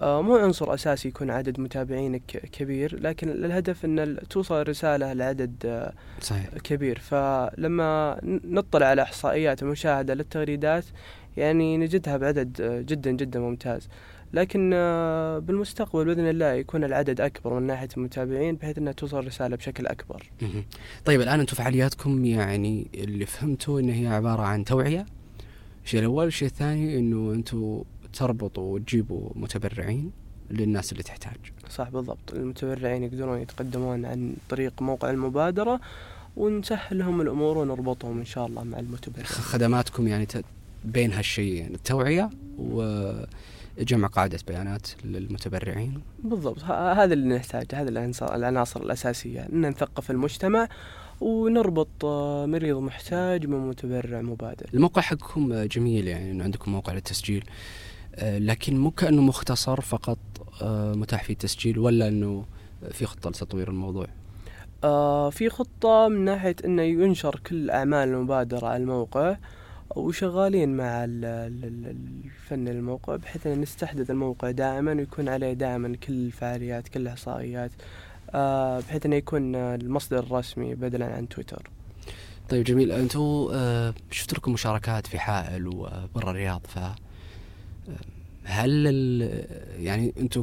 مو 0.00 0.36
عنصر 0.36 0.74
أساسي 0.74 1.08
يكون 1.08 1.30
عدد 1.30 1.60
متابعينك 1.60 2.22
كبير 2.52 3.00
لكن 3.00 3.28
الهدف 3.28 3.84
أن 3.84 4.18
توصل 4.30 4.60
الرسالة 4.60 5.12
لعدد 5.12 5.54
آه 5.64 5.92
صحيح. 6.20 6.48
كبير 6.64 6.98
فلما 6.98 8.20
نطلع 8.44 8.86
على 8.86 9.02
إحصائيات 9.02 9.62
المشاهدة 9.62 10.14
للتغريدات 10.14 10.84
يعني 11.36 11.76
نجدها 11.76 12.16
بعدد 12.16 12.60
آه، 12.60 12.80
جدا 12.80 13.10
جدا 13.10 13.40
ممتاز 13.40 13.88
لكن 14.32 14.70
آه، 14.74 15.38
بالمستقبل 15.38 16.04
بإذن 16.04 16.28
الله 16.28 16.52
يكون 16.52 16.84
العدد 16.84 17.20
أكبر 17.20 17.54
من 17.54 17.66
ناحية 17.66 17.88
المتابعين 17.96 18.56
بحيث 18.56 18.78
إنها 18.78 18.92
توصل 18.92 19.18
الرساله 19.18 19.56
بشكل 19.56 19.86
أكبر. 19.86 20.30
طيب 21.04 21.20
الآن 21.20 21.40
أنتم 21.40 21.56
فعالياتكم 21.56 22.24
يعني 22.24 22.86
اللي 22.94 23.26
فهمته 23.26 23.78
إن 23.78 23.88
هي 23.88 24.06
عبارة 24.06 24.42
عن 24.42 24.64
توعية. 24.64 25.06
الشيء 25.84 26.00
الأول، 26.00 26.26
الشيء 26.26 26.48
الثاني 26.48 26.98
إنه 26.98 27.32
أنتم 27.32 27.82
تربطوا 28.12 28.74
وتجيبوا 28.74 29.30
متبرعين 29.34 30.10
للناس 30.50 30.92
اللي 30.92 31.02
تحتاج. 31.02 31.36
صح 31.70 31.88
بالضبط، 31.88 32.32
المتبرعين 32.32 33.02
يقدرون 33.02 33.38
يتقدمون 33.38 34.04
عن 34.04 34.34
طريق 34.48 34.82
موقع 34.82 35.10
المبادرة 35.10 35.80
ونسهل 36.36 36.98
لهم 36.98 37.20
الأمور 37.20 37.58
ونربطهم 37.58 38.18
إن 38.18 38.24
شاء 38.24 38.46
الله 38.46 38.64
مع 38.64 38.78
المتبرعين. 38.78 39.26
خدماتكم 39.26 40.08
يعني 40.08 40.26
بين 40.84 41.12
هالشيئين 41.12 41.74
التوعية 41.74 42.30
و 42.58 43.12
جمع 43.78 44.08
قاعدة 44.08 44.38
بيانات 44.48 44.88
للمتبرعين. 45.04 46.00
بالضبط. 46.24 46.64
هذا 46.64 47.14
اللي 47.14 47.36
نحتاجه 47.36 47.82
هذه 47.82 48.12
العناصر 48.22 48.82
الأساسية. 48.82 49.40
أن 49.52 49.68
نثقف 49.68 50.10
المجتمع 50.10 50.68
ونربط 51.20 52.04
آه، 52.04 52.46
مريض 52.46 52.76
محتاج 52.76 53.46
من 53.46 53.68
متبرع 53.68 54.20
مبادر. 54.20 54.66
الموقع 54.74 55.02
حقكم 55.02 55.62
جميل 55.64 56.08
يعني 56.08 56.42
عندكم 56.42 56.72
موقع 56.72 56.92
للتسجيل. 56.92 57.44
لكن 58.22 58.78
مو 58.78 58.90
كأنه 58.90 59.22
مختصر 59.22 59.80
فقط 59.80 60.18
آه، 60.62 60.94
متاح 60.94 61.24
فيه 61.24 61.32
التسجيل 61.32 61.78
ولا 61.78 62.08
أنه 62.08 62.44
في 62.90 63.06
خطة 63.06 63.30
لتطوير 63.30 63.68
الموضوع؟ 63.68 64.06
في 65.30 65.48
خطة 65.48 66.08
من 66.08 66.24
ناحية 66.24 66.56
أنه 66.64 66.82
ينشر 66.82 67.40
كل 67.46 67.70
أعمال 67.70 68.08
المبادرة 68.08 68.66
على 68.66 68.82
الموقع 68.82 69.36
وشغالين 69.96 70.76
مع 70.76 71.04
الفن 71.04 72.68
الموقع 72.68 73.16
بحيث 73.16 73.46
أن 73.46 73.60
نستحدث 73.60 74.10
الموقع 74.10 74.50
دائما 74.50 74.92
ويكون 74.92 75.28
عليه 75.28 75.52
دائما 75.52 75.96
كل 75.96 76.12
الفعاليات 76.12 76.88
كل 76.88 77.00
الإحصائيات 77.00 77.70
آه، 78.34 78.80
بحيث 78.80 79.06
أنه 79.06 79.16
يكون 79.16 79.54
المصدر 79.54 80.18
الرسمي 80.18 80.74
بدلا 80.74 81.06
عن 81.06 81.28
تويتر. 81.28 81.70
طيب 82.48 82.64
جميل. 82.64 82.92
أنتم 82.92 83.48
آه، 83.52 83.94
شفت 84.10 84.34
لكم 84.34 84.52
مشاركات 84.52 85.06
في 85.06 85.18
حائل 85.18 85.66
وبرا 85.66 86.30
الرياض 86.30 86.66
ف 86.68 86.78
آه، 86.78 86.94
هل 88.44 88.86
يعني 89.78 90.14
أنتم 90.18 90.42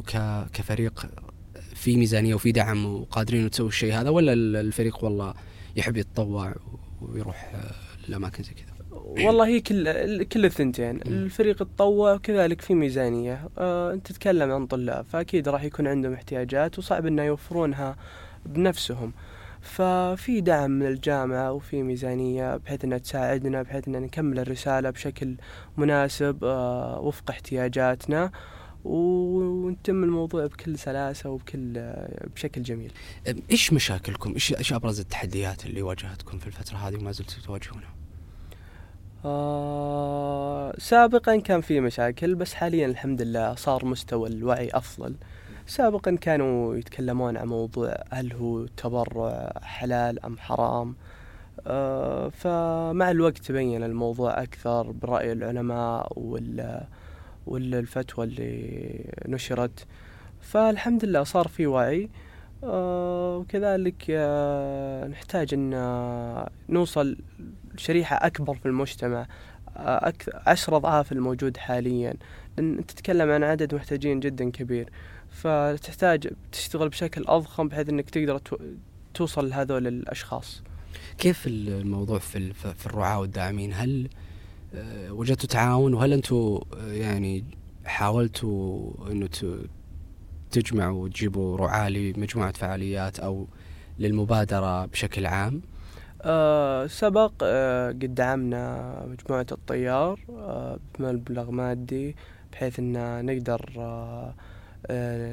كفريق 0.52 1.06
في 1.74 1.96
ميزانية 1.96 2.34
وفي 2.34 2.52
دعم 2.52 2.86
وقادرين 2.86 3.50
تسووا 3.50 3.68
الشيء 3.68 3.94
هذا 3.94 4.10
ولا 4.10 4.32
الفريق 4.60 5.04
والله 5.04 5.34
يحب 5.76 5.96
يتطوع 5.96 6.54
ويروح 7.02 7.52
لأماكن 8.08 8.42
زي 8.42 8.52
كذا؟ 8.52 8.70
والله 8.90 9.46
هي 9.46 9.60
كل 9.60 10.22
كل 10.22 10.44
الثنتين. 10.44 11.02
الفريق 11.02 11.56
تطوع 11.56 12.14
وكذلك 12.14 12.60
في 12.60 12.74
ميزانية. 12.74 13.48
آه 13.58 13.92
انت 13.92 14.06
تتكلم 14.06 14.50
عن 14.50 14.66
طلاب 14.66 15.04
فأكيد 15.04 15.48
راح 15.48 15.64
يكون 15.64 15.86
عندهم 15.86 16.12
احتياجات 16.12 16.78
وصعب 16.78 17.06
إنه 17.06 17.22
يوفرونها 17.22 17.96
بنفسهم. 18.46 19.12
ففي 19.60 20.40
دعم 20.40 20.70
من 20.70 20.86
الجامعة 20.86 21.52
وفي 21.52 21.82
ميزانية 21.82 22.56
بحيث 22.56 22.84
إنها 22.84 22.98
تساعدنا 22.98 23.62
بحيث 23.62 23.88
إننا 23.88 24.00
نكمل 24.00 24.38
الرسالة 24.38 24.90
بشكل 24.90 25.36
مناسب 25.76 26.44
آه 26.44 27.00
وفق 27.00 27.30
احتياجاتنا 27.30 28.30
ونتم 28.84 30.04
الموضوع 30.04 30.46
بكل 30.46 30.78
سلاسة 30.78 31.30
وبكل 31.30 31.78
آه، 31.78 32.26
بشكل 32.34 32.62
جميل. 32.62 32.92
إيش 33.50 33.72
مشاكلكم؟ 33.72 34.32
إيش 34.32 34.54
إيش 34.54 34.72
أبرز 34.72 35.00
التحديات 35.00 35.66
اللي 35.66 35.82
واجهتكم 35.82 36.38
في 36.38 36.46
الفترة 36.46 36.76
هذه 36.76 36.96
وما 36.96 37.12
زلتوا 37.12 37.42
تواجهونها؟ 37.46 37.94
آه 39.24 40.74
سابقا 40.78 41.36
كان 41.36 41.60
في 41.60 41.80
مشاكل 41.80 42.34
بس 42.34 42.54
حاليا 42.54 42.86
الحمد 42.86 43.22
لله 43.22 43.54
صار 43.54 43.84
مستوى 43.84 44.28
الوعي 44.28 44.70
أفضل 44.72 45.16
سابقا 45.70 46.16
كانوا 46.16 46.76
يتكلمون 46.76 47.36
عن 47.36 47.46
موضوع 47.48 47.94
هل 48.10 48.32
هو 48.32 48.66
تبرع 48.66 49.52
حلال 49.62 50.24
أم 50.24 50.38
حرام. 50.38 50.94
آه 51.66 52.28
فمع 52.28 53.10
الوقت 53.10 53.38
تبين 53.38 53.82
الموضوع 53.82 54.42
أكثر 54.42 54.90
برأي 54.90 55.32
العلماء 55.32 56.12
وال 56.16 56.80
ولا 57.46 57.78
الفتوى 57.78 58.24
اللي 58.24 59.14
نشرت. 59.28 59.86
فالحمد 60.40 61.04
لله 61.04 61.22
صار 61.24 61.48
في 61.48 61.66
وعي. 61.66 62.08
آه، 62.64 63.36
وكذلك 63.36 64.04
آه، 64.10 65.06
نحتاج 65.06 65.54
أن 65.54 65.70
نوصل 66.68 67.16
شريحة 67.76 68.16
أكبر 68.16 68.54
في 68.54 68.66
المجتمع. 68.66 69.26
عشر 70.46 70.76
أضعاف 70.76 71.12
الموجود 71.12 71.56
حاليا. 71.56 72.14
لأن 72.56 72.86
تتكلم 72.86 73.30
عن 73.30 73.44
عدد 73.44 73.74
محتاجين 73.74 74.20
جدا 74.20 74.50
كبير. 74.50 74.90
فتحتاج 75.30 76.30
تشتغل 76.52 76.88
بشكل 76.88 77.24
أضخم 77.26 77.68
بحيث 77.68 77.88
أنك 77.88 78.10
تقدر 78.10 78.40
توصل 79.14 79.48
لهذول 79.48 79.86
الأشخاص. 79.86 80.62
كيف 81.18 81.46
الموضوع 81.46 82.18
في 82.18 82.52
في 82.52 82.86
الرعاة 82.86 83.20
والداعمين؟ 83.20 83.72
هل 83.74 84.08
آه، 84.74 85.12
وجدتوا 85.12 85.48
تعاون؟ 85.48 85.94
وهل 85.94 86.12
أنتم 86.12 86.36
آه، 86.36 86.92
يعني 86.92 87.44
حاولتوا 87.84 88.92
أنه 89.10 89.28
تجمعوا 90.50 91.04
وتجيبوا 91.04 91.56
رعاة 91.56 91.88
لمجموعة 91.88 92.52
فعاليات 92.52 93.18
أو 93.18 93.46
للمبادرة 93.98 94.86
بشكل 94.86 95.26
عام؟ 95.26 95.62
آه 96.22 96.86
سبق 96.86 97.32
آه 97.42 97.88
قد 97.88 98.14
دعمنا 98.14 99.04
مجموعة 99.06 99.46
الطيار 99.52 100.20
آه 100.30 100.78
بمبلغ 100.98 101.50
مادي 101.50 102.16
بحيث 102.52 102.78
إن 102.78 103.24
نقدر 103.26 103.72
آه 103.78 104.34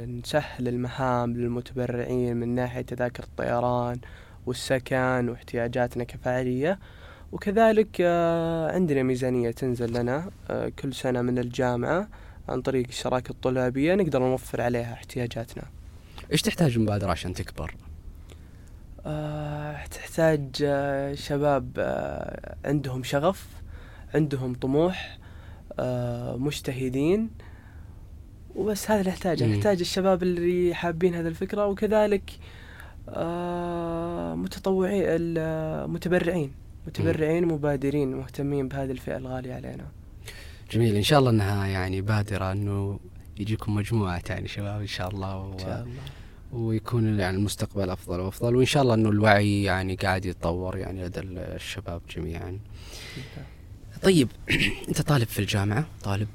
نسهل 0.05 0.67
المهام 0.67 1.33
للمتبرعين 1.33 2.37
من 2.37 2.55
ناحية 2.55 2.81
تذاكر 2.81 3.23
الطيران 3.23 3.99
والسكن 4.45 5.29
واحتياجاتنا 5.29 6.03
كفعالية 6.03 6.79
وكذلك 7.31 7.87
آه 8.01 8.71
عندنا 8.71 9.03
ميزانية 9.03 9.51
تنزل 9.51 9.93
لنا 9.93 10.29
آه 10.49 10.69
كل 10.79 10.93
سنة 10.93 11.21
من 11.21 11.39
الجامعة 11.39 12.07
عن 12.49 12.61
طريق 12.61 12.87
الشراكة 12.87 13.31
الطلابية 13.31 13.95
نقدر 13.95 14.19
نوفر 14.19 14.61
عليها 14.61 14.93
احتياجاتنا 14.93 15.63
إيش 16.31 16.41
تحتاج 16.41 16.75
المبادرة 16.75 17.11
عشان 17.11 17.33
تكبر؟ 17.33 17.75
آه 19.05 19.85
تحتاج 19.85 20.49
آه 20.63 21.13
شباب 21.13 21.71
آه 21.77 22.55
عندهم 22.65 23.03
شغف 23.03 23.47
عندهم 24.15 24.53
طموح 24.53 25.17
آه 25.79 26.37
مجتهدين 26.37 27.29
وبس 28.57 28.91
هذا 28.91 28.99
اللي 28.99 29.11
نحتاجه 29.11 29.45
نحتاج 29.45 29.79
الشباب 29.79 30.23
اللي 30.23 30.75
حابين 30.75 31.15
هذه 31.15 31.27
الفكرة 31.27 31.67
وكذلك 31.67 32.31
آه 33.09 34.35
متطوعين 34.35 35.03
المتبرعين 35.07 36.51
متبرعين. 36.87 37.45
مبادرين 37.45 38.15
مهتمين 38.15 38.67
بهذه 38.67 38.91
الفئة 38.91 39.17
الغالية 39.17 39.53
علينا. 39.53 39.85
جميل. 40.71 40.95
إن 40.95 41.03
شاء 41.03 41.19
الله 41.19 41.31
إنها 41.31 41.67
يعني 41.67 42.01
بادرة 42.01 42.51
إنه 42.51 42.99
يجيكم 43.39 43.75
مجموعة 43.75 44.21
يعني 44.29 44.47
شباب 44.47 44.81
إن 44.81 44.87
شاء 44.87 45.09
الله 45.09 45.37
و... 45.37 45.53
ان 45.53 45.59
شاء 45.59 45.83
الله. 45.83 46.01
ويكون 46.53 47.19
يعني 47.19 47.37
المستقبل 47.37 47.89
أفضل 47.89 48.19
وأفضل. 48.19 48.55
وإن 48.55 48.65
شاء 48.65 48.83
الله 48.83 48.93
إنه 48.93 49.09
الوعي 49.09 49.63
يعني 49.63 49.95
قاعد 49.95 50.25
يتطور 50.25 50.77
يعني 50.77 51.05
لدى 51.05 51.19
الشباب 51.19 52.01
جميعا. 52.15 52.59
طيب 54.03 54.27
أنت 54.89 55.01
طالب 55.01 55.27
في 55.27 55.39
الجامعة 55.39 55.85
طالب 56.03 56.27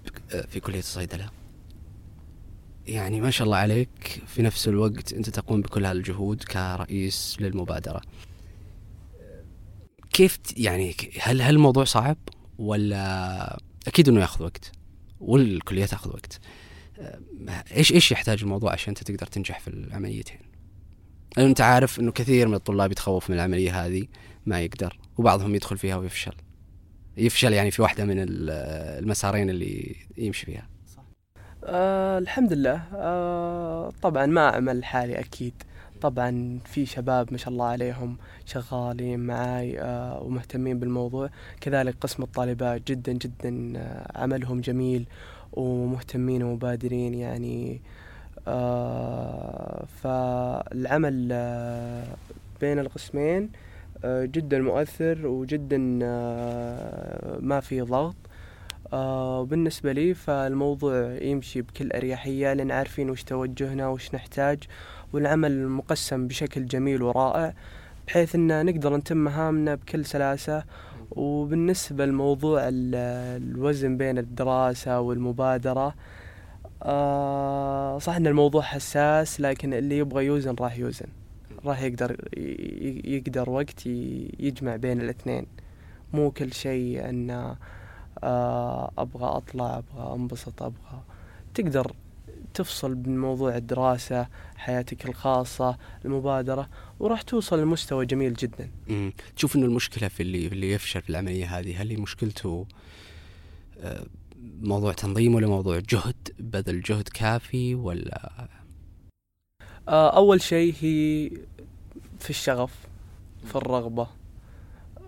في 0.48 0.60
كلية 0.60 0.78
الصيدلة. 0.78 1.41
يعني 2.92 3.20
ما 3.20 3.30
شاء 3.30 3.44
الله 3.46 3.56
عليك 3.56 4.22
في 4.26 4.42
نفس 4.42 4.68
الوقت 4.68 5.12
أنت 5.12 5.30
تقوم 5.30 5.60
بكل 5.60 5.84
هالجهود 5.84 6.42
كرئيس 6.42 7.36
للمبادرة. 7.40 8.00
كيف 10.12 10.38
يعني 10.56 10.94
هل 11.20 11.42
هل 11.42 11.54
الموضوع 11.54 11.84
صعب 11.84 12.16
ولا 12.58 13.60
أكيد 13.86 14.08
إنه 14.08 14.20
ياخذ 14.20 14.44
وقت 14.44 14.72
والكلية 15.20 15.86
تاخذ 15.86 16.10
وقت 16.10 16.40
إيش 17.76 17.92
إيش 17.92 18.12
يحتاج 18.12 18.42
الموضوع 18.42 18.72
عشان 18.72 18.88
أنت 18.88 19.02
تقدر 19.02 19.26
تنجح 19.26 19.60
في 19.60 19.68
العمليتين 19.68 20.38
لأن 21.36 21.46
أنت 21.46 21.60
عارف 21.60 22.00
إنه 22.00 22.12
كثير 22.12 22.48
من 22.48 22.54
الطلاب 22.54 22.92
يتخوف 22.92 23.30
من 23.30 23.36
العملية 23.36 23.86
هذه 23.86 24.06
ما 24.46 24.60
يقدر 24.60 24.98
وبعضهم 25.18 25.54
يدخل 25.54 25.78
فيها 25.78 25.96
ويفشل 25.96 26.34
يفشل 27.16 27.52
يعني 27.52 27.70
في 27.70 27.82
واحدة 27.82 28.04
من 28.04 28.16
المسارين 28.18 29.50
اللي 29.50 29.96
يمشي 30.16 30.46
فيها. 30.46 30.71
آه 31.64 32.18
الحمد 32.18 32.52
لله. 32.52 32.82
آه 32.94 33.92
طبعا 34.02 34.26
ما 34.26 34.48
اعمل 34.54 34.84
حالي 34.84 35.18
أكيد. 35.20 35.54
طبعا 36.00 36.58
في 36.64 36.86
شباب 36.86 37.28
ما 37.32 37.38
شاء 37.38 37.48
الله 37.48 37.64
عليهم 37.66 38.16
شغالين 38.46 39.20
معاي 39.20 39.80
آه، 39.80 40.22
ومهتمين 40.22 40.78
بالموضوع. 40.78 41.30
كذلك 41.60 41.94
قسم 42.00 42.22
الطالبات 42.22 42.82
جدا 42.86 43.12
جدا 43.12 43.72
آه، 43.76 44.18
عملهم 44.22 44.60
جميل 44.60 45.06
ومهتمين 45.52 46.42
ومبادرين 46.42 47.14
يعني. 47.14 47.80
آه، 48.48 49.84
فالعمل 50.02 51.28
بين 52.60 52.78
القسمين 52.78 53.50
جدا 54.04 54.58
مؤثر 54.58 55.26
وجدا 55.26 55.78
ما 57.40 57.60
في 57.60 57.80
ضغط. 57.80 58.14
وبالنسبة 58.92 59.92
لي 59.92 60.14
فالموضوع 60.14 61.18
يمشي 61.22 61.62
بكل 61.62 61.92
أريحية 61.92 62.52
لأن 62.52 62.70
عارفين 62.70 63.10
وش 63.10 63.22
توجهنا 63.22 63.88
وش 63.88 64.14
نحتاج 64.14 64.58
والعمل 65.12 65.68
مقسم 65.68 66.26
بشكل 66.26 66.66
جميل 66.66 67.02
ورائع 67.02 67.54
بحيث 68.06 68.34
إن 68.34 68.66
نقدر 68.66 68.96
نتم 68.96 69.16
مهامنا 69.16 69.74
بكل 69.74 70.04
سلاسة. 70.04 70.64
وبالنسبة 71.10 72.06
لموضوع 72.06 72.60
الوزن 72.64 73.96
بين 73.96 74.18
الدراسة 74.18 75.00
والمبادرة 75.00 75.94
آه 76.82 77.98
صح 77.98 78.16
إن 78.16 78.26
الموضوع 78.26 78.62
حساس 78.62 79.40
لكن 79.40 79.74
اللي 79.74 79.98
يبغى 79.98 80.24
يوزن 80.24 80.54
راح 80.60 80.78
يوزن. 80.78 81.06
راح 81.64 81.82
يقدر 81.82 82.16
يقدر 83.04 83.50
وقت 83.50 83.86
يجمع 83.86 84.76
بين 84.76 85.00
الإثنين. 85.00 85.46
مو 86.12 86.30
كل 86.30 86.52
شيء 86.52 87.08
إن 87.08 87.30
آه 87.30 87.56
أبغى 88.98 89.24
أطلع 89.26 89.78
أبغى 89.78 90.14
أنبسط 90.14 90.62
أبغى. 90.62 91.02
تقدر 91.54 91.92
تفصل 92.54 92.94
بين 92.94 93.18
موضوع 93.18 93.56
الدراسة 93.56 94.26
حياتك 94.56 95.08
الخاصة 95.08 95.76
المبادرة 96.04 96.68
وراح 97.00 97.22
توصل 97.22 97.62
لمستوى 97.62 98.06
جميل 98.06 98.34
جدا. 98.34 98.70
مم. 98.88 99.12
تشوف 99.36 99.56
إنه 99.56 99.66
المشكلة 99.66 100.08
في 100.08 100.22
اللي 100.22 100.46
اللي 100.46 100.72
يفشل 100.72 101.02
في 101.02 101.10
العملية 101.10 101.58
هذه 101.58 101.82
هل 101.82 101.90
هي 101.90 101.96
مشكلته 101.96 102.66
آه، 103.80 104.06
موضوع 104.60 104.92
تنظيم 104.92 105.34
ولا 105.34 105.46
موضوع 105.46 105.78
جهد؟ 105.78 106.28
بذل 106.38 106.80
جهد 106.82 107.08
كافي 107.08 107.74
ولا؟ 107.74 108.48
آه، 109.88 110.16
أول 110.16 110.40
شيء 110.40 110.74
هي 110.80 111.30
في 112.20 112.30
الشغف 112.30 112.74
في 113.44 113.56
الرغبة. 113.56 114.06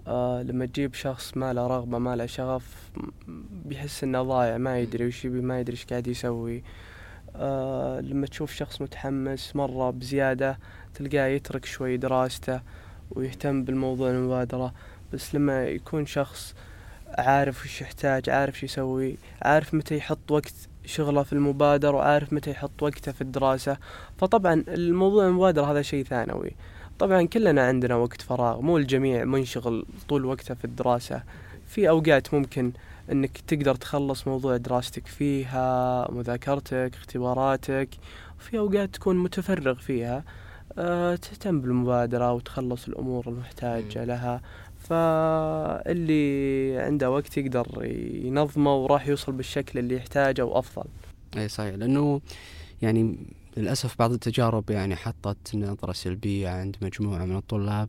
آه 0.06 0.42
لما 0.42 0.66
تجيب 0.66 0.94
شخص 0.94 1.36
ما 1.36 1.52
له 1.52 1.66
رغبة 1.66 1.98
ما 1.98 2.16
له 2.16 2.26
شغف 2.26 2.90
بيحس 3.64 4.04
إنه 4.04 4.22
ضايع 4.22 4.58
ما 4.58 4.78
يدري 4.78 5.06
وش 5.06 5.24
يبي 5.24 5.40
ما 5.40 5.60
يدري 5.60 5.72
إيش 5.72 5.84
قاعد 5.84 6.06
يسوي. 6.06 6.62
آه 7.36 8.00
لما 8.00 8.26
تشوف 8.26 8.52
شخص 8.52 8.82
متحمس 8.82 9.56
مرة 9.56 9.90
بزيادة 9.90 10.58
تلقاه 10.94 11.26
يترك 11.26 11.64
شوي 11.64 11.96
دراسته 11.96 12.60
ويهتم 13.10 13.64
بالموضوع 13.64 14.10
المبادرة. 14.10 14.74
بس 15.12 15.34
لما 15.34 15.64
يكون 15.64 16.06
شخص 16.06 16.54
عارف 17.18 17.64
وش 17.64 17.80
يحتاج 17.80 18.30
عارف 18.30 18.58
شو 18.58 18.66
يسوي 18.66 19.16
عارف 19.42 19.74
متى 19.74 19.96
يحط 19.96 20.30
وقت 20.30 20.54
شغله 20.86 21.22
في 21.22 21.32
المبادرة 21.32 21.90
وعارف 21.96 22.32
متى 22.32 22.50
يحط 22.50 22.82
وقته 22.82 23.12
في 23.12 23.20
الدراسة 23.20 23.76
فطبعا 24.18 24.64
الموضوع 24.68 25.26
المبادرة 25.26 25.72
هذا 25.72 25.82
شيء 25.82 26.04
ثانوي. 26.04 26.56
طبعا 27.04 27.22
كلنا 27.22 27.66
عندنا 27.66 27.96
وقت 27.96 28.22
فراغ 28.22 28.60
مو 28.60 28.78
الجميع 28.78 29.24
منشغل 29.24 29.86
طول 30.08 30.24
وقته 30.24 30.54
في 30.54 30.64
الدراسة. 30.64 31.22
في 31.66 31.88
أوقات 31.88 32.34
ممكن 32.34 32.72
إنك 33.12 33.38
تقدر 33.38 33.74
تخلص 33.74 34.28
موضوع 34.28 34.56
دراستك 34.56 35.06
فيها 35.06 36.10
مذاكرتك 36.10 36.90
اختباراتك. 36.94 37.88
وفي 38.38 38.58
أوقات 38.58 38.94
تكون 38.94 39.18
متفرغ 39.18 39.74
فيها 39.74 40.24
أه 40.78 41.16
تهتم 41.16 41.60
بالمبادرة 41.60 42.32
وتخلص 42.32 42.88
الأمور 42.88 43.28
المحتاجة 43.28 44.04
لها. 44.04 44.40
فاللي 44.78 46.78
عنده 46.78 47.10
وقت 47.10 47.36
يقدر 47.36 47.66
ينظمه 48.24 48.74
وراح 48.74 49.08
يوصل 49.08 49.32
بالشكل 49.32 49.78
اللي 49.78 49.96
يحتاجه 49.96 50.44
وأفضل. 50.44 50.88
اي 51.36 51.48
صحيح. 51.48 51.74
لأنه 51.74 52.20
يعني 52.82 53.16
للأسف 53.56 53.98
بعض 53.98 54.12
التجارب 54.12 54.70
يعني 54.70 54.96
حطت 54.96 55.54
نظرة 55.54 55.92
سلبية 55.92 56.48
عند 56.48 56.76
مجموعة 56.82 57.24
من 57.24 57.36
الطلاب 57.36 57.88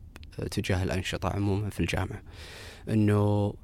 تجاه 0.50 0.82
الأنشطة 0.82 1.28
عموما 1.28 1.70
في 1.70 1.80
الجامعة. 1.80 2.22
إنه 2.88 3.54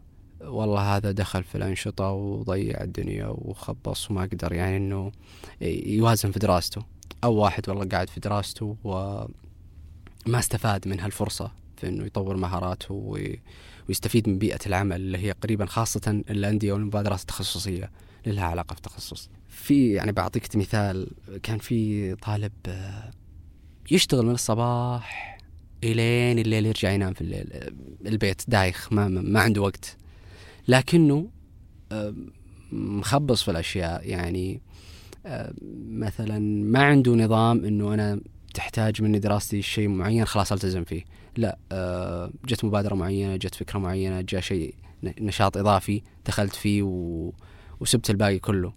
والله 0.41 0.97
هذا 0.97 1.11
دخل 1.11 1.45
في 1.45 1.55
الأنشطة 1.55 2.11
وضيع 2.11 2.83
الدنيا 2.83 3.27
وخبص 3.27 4.11
وما 4.11 4.23
قدر 4.23 4.53
يعني 4.53 4.77
أنه 4.77 5.12
يوازن 5.87 6.31
في 6.31 6.38
دراسته. 6.38 6.83
أو 7.25 7.35
واحد 7.35 7.69
والله 7.69 7.85
قاعد 7.85 8.11
في 8.11 8.21
دراسته 8.21 8.77
وما 8.85 9.29
استفاد 10.38 10.88
من 10.88 11.01
هالفرصة 11.01 11.51
في 11.77 11.88
أنه 11.88 12.05
يطور 12.05 12.37
مهاراته 12.37 12.95
ويستفيد 13.88 14.29
من 14.29 14.38
بيئة 14.38 14.59
العمل 14.66 14.97
اللي 14.97 15.18
هي 15.18 15.31
قريبا 15.33 15.66
خاصة 15.66 16.23
الأندية 16.31 16.73
والمبادرات 16.73 17.21
التخصصية 17.21 17.90
لها 18.27 18.45
علاقة 18.45 18.75
في 18.75 18.81
تخصص 18.81 19.31
في 19.49 19.92
يعني 19.92 20.12
بعطيك 20.12 20.57
مثال 20.57 21.11
كان 21.42 21.59
في 21.59 22.14
طالب 22.14 22.53
آه، 22.66 23.11
يشتغل 23.90 24.27
من 24.27 24.35
الصباح 24.35 25.38
إلين 25.85 26.38
الليل 26.38 26.66
يرجع 26.66 26.90
ينام 26.90 27.12
في 27.14 27.21
الليل 27.21 27.49
البيت 28.07 28.42
دايخ 28.49 28.92
ما, 28.92 29.09
ما 29.09 29.40
عنده 29.40 29.62
وقت. 29.62 29.97
لكنه 30.68 31.29
آه، 31.92 32.14
مخبص 32.73 33.42
في 33.42 33.51
الأشياء. 33.51 34.09
يعني 34.09 34.61
آه، 35.27 35.55
مثلا 35.88 36.38
ما 36.64 36.83
عنده 36.83 37.12
نظام 37.12 37.64
إنه 37.64 37.95
أنا 37.95 38.21
تحتاج 38.53 39.03
مني 39.03 39.19
دراستي 39.19 39.62
شيء 39.62 39.88
معين 39.88 40.25
خلاص 40.25 40.53
ألتزم 40.53 40.85
فيه. 40.85 41.05
لا 41.37 41.59
آه، 41.73 42.31
جت 42.45 42.65
مبادرة 42.65 42.95
معينة 42.95 43.37
جت 43.37 43.55
فكرة 43.55 43.79
معينة 43.79 44.21
جاء 44.21 44.41
شيء 44.41 44.75
نشاط 45.03 45.57
إضافي 45.57 46.03
دخلت 46.27 46.55
فيه 46.55 46.83
و... 46.83 47.31
وسبت 47.81 48.11
الباقي 48.11 48.38
كله. 48.38 48.73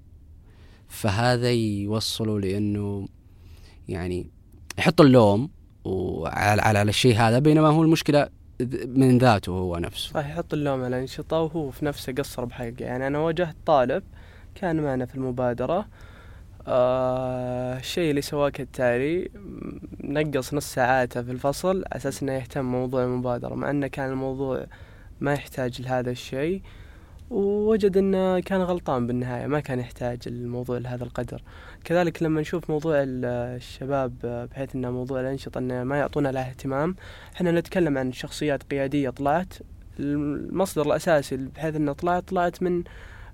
فهذا 0.88 1.52
يوصله 1.52 2.40
لأنه 2.40 3.08
يعني 3.88 4.30
يحط 4.78 5.02
اللوم 5.02 5.50
وعلى 5.84 6.62
على 6.62 6.82
الشيء 6.82 7.16
هذا 7.16 7.40
بينما 7.40 7.68
هو 7.68 7.84
المشكلة 7.84 8.30
من 8.88 9.18
ذاته 9.18 9.52
هو 9.52 9.78
نفسه. 9.78 10.12
صحيح 10.14 10.30
يحط 10.30 10.54
اللوم 10.54 10.84
على 10.84 10.96
الانشطه 10.96 11.40
وهو 11.40 11.72
في 11.72 11.86
نفسه 11.86 12.14
قصر 12.14 12.46
بحقه 12.46 12.74
يعني 12.80 13.08
أنا 13.08 13.20
واجهت 13.20 13.56
طالب 13.66 14.04
كان 14.56 14.84
معنا 14.84 15.06
في 15.06 15.16
المبادرة 15.16 15.88
آه 16.67 17.78
الشيء 17.78 18.10
اللي 18.10 18.21
سواه 18.21 18.49
كالتالي 18.49 19.30
نقص 20.04 20.54
نص 20.54 20.73
ساعاته 20.73 21.21
في 21.21 21.32
الفصل 21.32 21.84
أساس 21.88 22.23
إنه 22.23 22.34
يهتم 22.34 22.62
بموضوع 22.62 23.04
المبادرة 23.04 23.56
مع 23.56 23.69
أنه 23.69 23.88
كان 23.88 24.10
الموضوع 24.10 24.65
ما 25.19 25.34
يحتاج 25.34 25.82
لهذا 25.82 26.12
الشيء. 26.12 26.62
ووجد 27.30 27.97
إنه 27.97 28.39
كان 28.39 28.62
غلطان 28.62 29.08
بالنهاية 29.08 29.47
ما 29.47 29.60
كان 29.60 29.80
يحتاج 29.80 30.19
الموضوع 30.28 30.78
لهذا 30.78 31.04
القدر. 31.04 31.41
كذلك 31.84 32.23
لما 32.23 32.41
نشوف 32.41 32.69
موضوع 32.69 32.95
الشباب 32.97 34.13
بحيث 34.51 34.75
إنه 34.75 34.91
موضوع 34.91 35.21
الأنشطة 35.21 35.58
إنه 35.58 35.84
ما 35.84 35.97
يعطونا 35.97 36.30
له 36.30 36.41
اهتمام 36.41 36.95
إحنا 37.36 37.51
نتكلم 37.51 37.97
عن 37.97 38.12
شخصيات 38.12 38.63
قيادية 38.63 39.10
طلعت. 39.10 39.54
المصدر 39.99 40.86
الأساسي 40.86 41.38
بحيث 41.38 41.75
إنه 41.75 41.93
طلعت 41.93 42.28
طلعت 42.28 42.63
من 42.63 42.84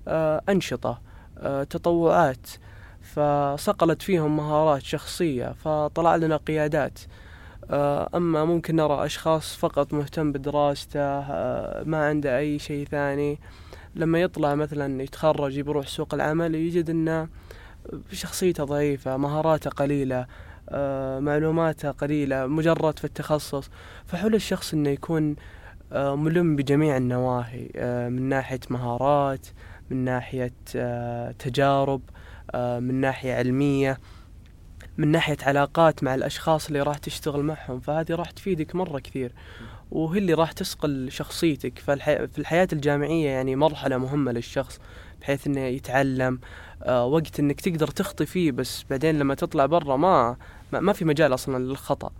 آه، 0.08 0.42
أنشطة 0.48 1.00
آه، 1.38 1.64
تطوعات 1.64 2.46
فصقلت 3.02 4.02
فيهم 4.02 4.36
مهارات 4.36 4.82
شخصية 4.82 5.52
فطلع 5.52 6.16
لنا 6.16 6.36
قيادات. 6.36 6.98
آه، 7.70 8.08
أما 8.14 8.44
ممكن 8.44 8.76
نرى 8.76 9.04
أشخاص 9.06 9.56
فقط 9.56 9.94
مهتم 9.94 10.32
بدراسته 10.32 11.00
آه، 11.00 11.82
ما 11.84 12.08
عنده 12.08 12.38
أي 12.38 12.58
شيء 12.58 12.86
ثاني. 12.86 13.38
لما 13.94 14.20
يطلع 14.20 14.54
مثلا 14.54 15.02
يتخرج 15.02 15.60
بيروح 15.60 15.86
سوق 15.86 16.14
العمل 16.14 16.54
يجد 16.54 16.90
أنه 16.90 17.28
شخصيته 18.12 18.64
ضعيفة 18.64 19.16
مهاراته 19.16 19.70
قليلة 19.70 20.26
آه، 20.68 21.20
معلوماته 21.20 21.90
قليلة 21.90 22.46
مجرد 22.46 22.98
في 22.98 23.04
التخصص. 23.04 23.70
فحول 24.06 24.34
الشخص 24.34 24.74
أنه 24.74 24.90
يكون 24.90 25.36
ملم 25.94 26.56
بجميع 26.56 26.96
النواحي 26.96 27.70
من 28.10 28.22
ناحية 28.22 28.60
مهارات 28.70 29.46
من 29.90 30.04
ناحية 30.04 30.52
تجارب. 31.38 32.00
من 32.54 32.94
ناحية 32.94 33.34
علمية 33.34 33.98
من 34.96 35.08
ناحية 35.08 35.36
علاقات 35.42 36.04
مع 36.04 36.14
الأشخاص 36.14 36.66
اللي 36.66 36.82
راح 36.82 36.98
تشتغل 36.98 37.42
معهم. 37.42 37.80
فهذه 37.80 38.14
راح 38.14 38.30
تفيدك 38.30 38.74
مرة 38.74 38.98
كثير 38.98 39.32
وهي 39.90 40.18
اللي 40.18 40.34
راح 40.34 40.52
تسقل 40.52 41.10
شخصيتك. 41.10 41.78
في 41.78 41.92
الحياة 42.38 42.68
الجامعية 42.72 43.28
يعني 43.30 43.56
مرحلة 43.56 43.98
مهمة 43.98 44.32
للشخص 44.32 44.80
بحيث 45.20 45.46
إنه 45.46 45.60
يتعلم 45.60 46.40
آه 46.82 47.06
وقت 47.06 47.40
إنك 47.40 47.60
تقدر 47.60 47.86
تخطي 47.86 48.26
فيه 48.26 48.52
بس 48.52 48.84
بعدين 48.90 49.18
لما 49.18 49.34
تطلع 49.34 49.66
برا 49.66 49.96
ما 49.96 50.36
ما 50.72 50.92
في 50.92 51.04
مجال 51.04 51.34
أصلا 51.34 51.64
للخطأ. 51.64 52.10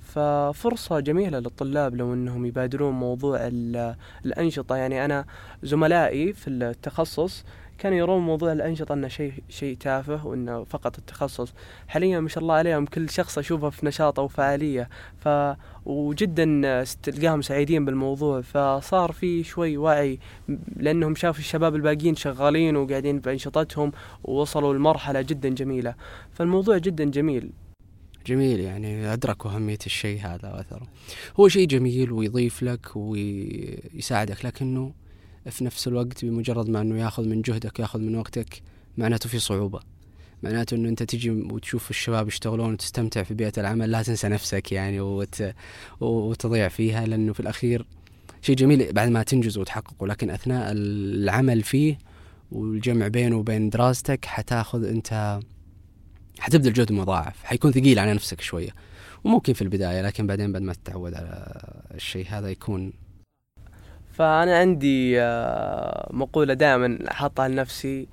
ففرصة 0.00 1.00
جميلة 1.00 1.38
للطلاب 1.38 1.94
لو 1.96 2.14
إنهم 2.14 2.46
يبادرون 2.46 2.92
موضوع 2.92 3.38
الأنشطة. 4.26 4.76
يعني 4.76 5.04
أنا 5.04 5.24
زملائي 5.62 6.32
في 6.32 6.50
التخصص 6.50 7.44
كانوا 7.80 7.98
يرون 7.98 8.22
موضوع 8.22 8.52
الأنشطة 8.52 8.92
أنه 8.92 9.08
شيء 9.08 9.32
شيء 9.48 9.76
تافه 9.76 10.26
وأنه 10.26 10.64
فقط 10.64 10.98
التخصص. 10.98 11.52
حاليا 11.88 12.20
ما 12.20 12.28
شاء 12.28 12.42
الله 12.42 12.54
عليهم 12.54 12.86
كل 12.86 13.10
شخص 13.10 13.38
أشوفه 13.38 13.70
في 13.70 13.86
نشاط 13.86 14.20
أو 14.20 14.28
فعالية. 14.28 14.88
ف 15.18 15.28
وجدا 15.86 16.84
تلقاهم 17.02 17.42
سعيدين 17.42 17.84
بالموضوع. 17.84 18.40
فصار 18.40 19.12
في 19.12 19.44
شوي 19.44 19.76
وعي 19.76 20.18
لأنهم 20.76 21.14
شافوا 21.14 21.40
الشباب 21.40 21.74
الباقيين 21.74 22.14
شغالين 22.14 22.76
وقاعدين 22.76 23.20
بأنشطتهم 23.20 23.92
ووصلوا 24.24 24.74
لمرحلة 24.74 25.20
جدا 25.22 25.48
جميلة. 25.48 25.94
فالموضوع 26.32 26.78
جدا 26.78 27.04
جميل. 27.04 27.50
جميل 28.26 28.60
يعني 28.60 29.12
أدركوا 29.12 29.50
أهمية 29.50 29.78
الشيء 29.86 30.20
هذا 30.20 30.52
وأثره 30.52 30.86
هو 31.40 31.48
شيء 31.48 31.66
جميل 31.66 32.12
ويضيف 32.12 32.62
لك 32.62 32.96
ويساعدك 32.96 34.44
لكنه 34.44 34.92
في 35.48 35.64
نفس 35.64 35.88
الوقت 35.88 36.24
بمجرد 36.24 36.68
ما 36.68 36.80
إنه 36.80 37.00
ياخذ 37.00 37.28
من 37.28 37.42
جهدك 37.42 37.80
ياخذ 37.80 38.00
من 38.00 38.16
وقتك 38.16 38.62
معناته 38.98 39.28
في 39.28 39.38
صعوبة. 39.38 39.80
معناته 40.42 40.74
إنه 40.74 40.88
أنت 40.88 41.02
تجي 41.02 41.30
وتشوف 41.30 41.90
الشباب 41.90 42.28
يشتغلون 42.28 42.72
وتستمتع 42.72 43.22
في 43.22 43.34
بيئة 43.34 43.52
العمل 43.58 43.90
لا 43.90 44.02
تنسى 44.02 44.28
نفسك 44.28 44.72
يعني 44.72 45.00
وت... 45.00 45.54
وتضيع 46.00 46.68
فيها 46.68 47.06
لأنه 47.06 47.32
في 47.32 47.40
الأخير 47.40 47.86
شيء 48.42 48.56
جميل 48.56 48.92
بعد 48.92 49.08
ما 49.08 49.22
تنجز 49.22 49.58
وتحققه. 49.58 50.06
لكن 50.06 50.30
أثناء 50.30 50.72
العمل 50.72 51.62
فيه 51.62 51.98
والجمع 52.52 53.08
بينه 53.08 53.36
وبين 53.36 53.70
دراستك 53.70 54.24
حتاخذ 54.24 54.84
أنت 54.84 55.40
حتبذل 56.38 56.72
جهد 56.72 56.92
مضاعف 56.92 57.44
حيكون 57.44 57.72
ثقيل 57.72 57.98
على 57.98 58.14
نفسك 58.14 58.40
شوية. 58.40 58.70
وممكن 59.24 59.52
في 59.52 59.62
البداية 59.62 60.02
لكن 60.02 60.26
بعدين 60.26 60.52
بعد 60.52 60.62
ما 60.62 60.72
تتعود 60.72 61.14
على 61.14 61.60
الشيء 61.94 62.26
هذا 62.28 62.50
يكون 62.50 62.92
فأنا 64.20 64.58
عندي 64.58 65.20
آه، 65.20 66.08
مقولة 66.10 66.54
دائما 66.54 66.98
أحطها 67.10 67.48
لنفسي 67.48 68.08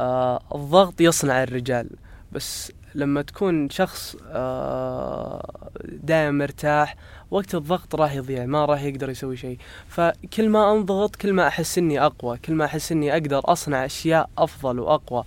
آه، 0.00 0.40
الضغط 0.54 1.00
يصنع 1.00 1.42
الرجال. 1.42 1.90
بس 2.32 2.72
لما 2.94 3.22
تكون 3.22 3.70
شخص 3.70 4.16
آه، 4.30 5.70
دائما 5.84 6.30
مرتاح 6.30 6.96
وقت 7.30 7.54
الضغط 7.54 7.94
راح 7.94 8.14
يضيع 8.14 8.46
ما 8.46 8.64
راح 8.64 8.82
يقدر 8.82 9.10
يسوي 9.10 9.36
شيء. 9.36 9.58
فكل 9.88 10.48
ما 10.48 10.72
أنضغط 10.72 11.16
كل 11.16 11.32
ما 11.32 11.46
أحس 11.46 11.78
إني 11.78 12.00
أقوى 12.00 12.38
كل 12.38 12.54
ما 12.54 12.64
أحس 12.64 12.92
إني 12.92 13.12
أقدر 13.12 13.40
أصنع 13.44 13.84
أشياء 13.84 14.30
أفضل 14.38 14.78
وأقوى. 14.78 15.24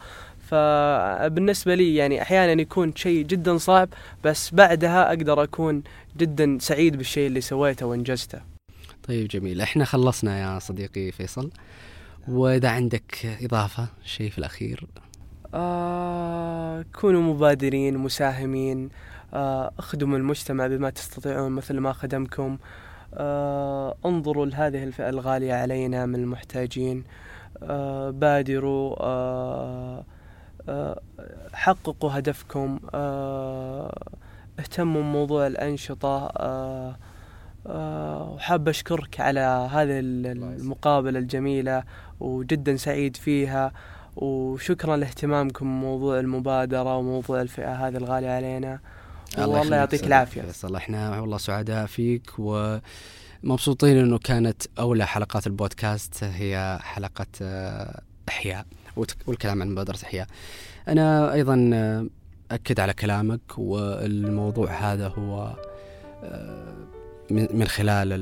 فبالنسبة 0.48 1.76
لي 1.76 1.96
يعني 1.96 2.22
أحيانا 2.22 2.62
يكون 2.62 2.96
شيء 2.96 3.26
جدا 3.26 3.58
صعب 3.58 3.90
بس 4.24 4.54
بعدها 4.54 5.10
أقدر 5.10 5.44
أكون 5.44 5.84
جدا 6.18 6.58
سعيد 6.62 6.98
بالشيء 6.98 7.28
اللي 7.28 7.42
سويته 7.42 7.86
وإنجزته. 7.86 8.59
طيب 9.10 9.28
جميل. 9.28 9.62
إحنا 9.62 9.86
خلصنا 9.86 10.40
يا 10.40 10.60
صديقي 10.60 11.12
فيصل. 11.12 11.52
وإذا 12.28 12.70
عندك 12.70 13.38
إضافة 13.42 13.88
شيء 14.04 14.30
في 14.30 14.38
الأخير؟ 14.38 14.88
آه 15.54 16.86
كونوا 16.96 17.22
مبادرين 17.22 17.98
مساهمين. 17.98 18.90
آه 19.34 19.72
اخدموا 19.80 20.18
المجتمع 20.18 20.68
بما 20.68 20.90
تستطيعون 20.90 21.52
مثل 21.52 21.80
ما 21.80 21.94
خدمكم. 21.94 22.58
آه 23.14 23.96
انظروا 24.06 24.46
لهذه 24.46 24.84
الفئة 24.84 25.10
الغالية 25.10 25.54
علينا 25.54 26.06
من 26.06 26.16
المحتاجين. 26.16 27.04
آه 27.64 28.10
بادروا. 28.10 28.96
آه 29.00 30.06
آه 30.70 31.02
حققوا 31.54 32.12
هدفكم. 32.12 32.80
آه 32.94 34.06
اهتموا 34.60 35.02
بموضوع 35.02 35.48
الأنشطة. 35.48 36.28
آه 36.28 36.96
وحاب 37.70 38.70
أشكرك 38.70 39.20
على 39.20 39.70
هذه 39.72 40.00
المقابلة 40.00 41.20
الجميلة 41.20 41.84
وجدا 42.20 42.76
سعيد 42.76 43.16
فيها 43.16 43.72
وشكرا 44.16 44.98
لاهتمامكم 44.98 45.66
بموضوع 45.66 46.20
المبادرة 46.20 46.98
وموضوع 46.98 47.42
الفئة 47.42 47.88
هذه 47.88 47.98
الغالية 47.98 48.30
علينا. 48.30 48.80
والله 49.38 49.76
يعطيك 49.76 50.04
العافية. 50.04 50.42
فيصل 50.42 50.76
إحنا 50.76 51.20
والله 51.20 51.38
سعداء 51.38 51.86
فيك 51.86 52.32
ومبسوطين 52.40 53.98
إنه 53.98 54.18
كانت 54.18 54.64
أولى 54.80 55.06
حلقات 55.08 55.48
البودكاست 55.48 56.24
هي 56.24 56.80
حلقة 56.82 57.28
آه، 57.42 58.02
إحياء 58.30 58.66
والكلام 59.28 59.62
عن 59.62 59.70
مبادرة 59.70 59.98
إحياء. 60.04 60.28
أنا 60.88 61.34
أيضا 61.34 61.70
آه، 61.74 62.06
أكد 62.52 62.80
على 62.80 62.94
كلامك 62.94 63.42
والموضوع 63.58 64.72
هذا 64.72 65.08
هو 65.08 65.56
من 67.32 67.68
خلال 67.68 68.14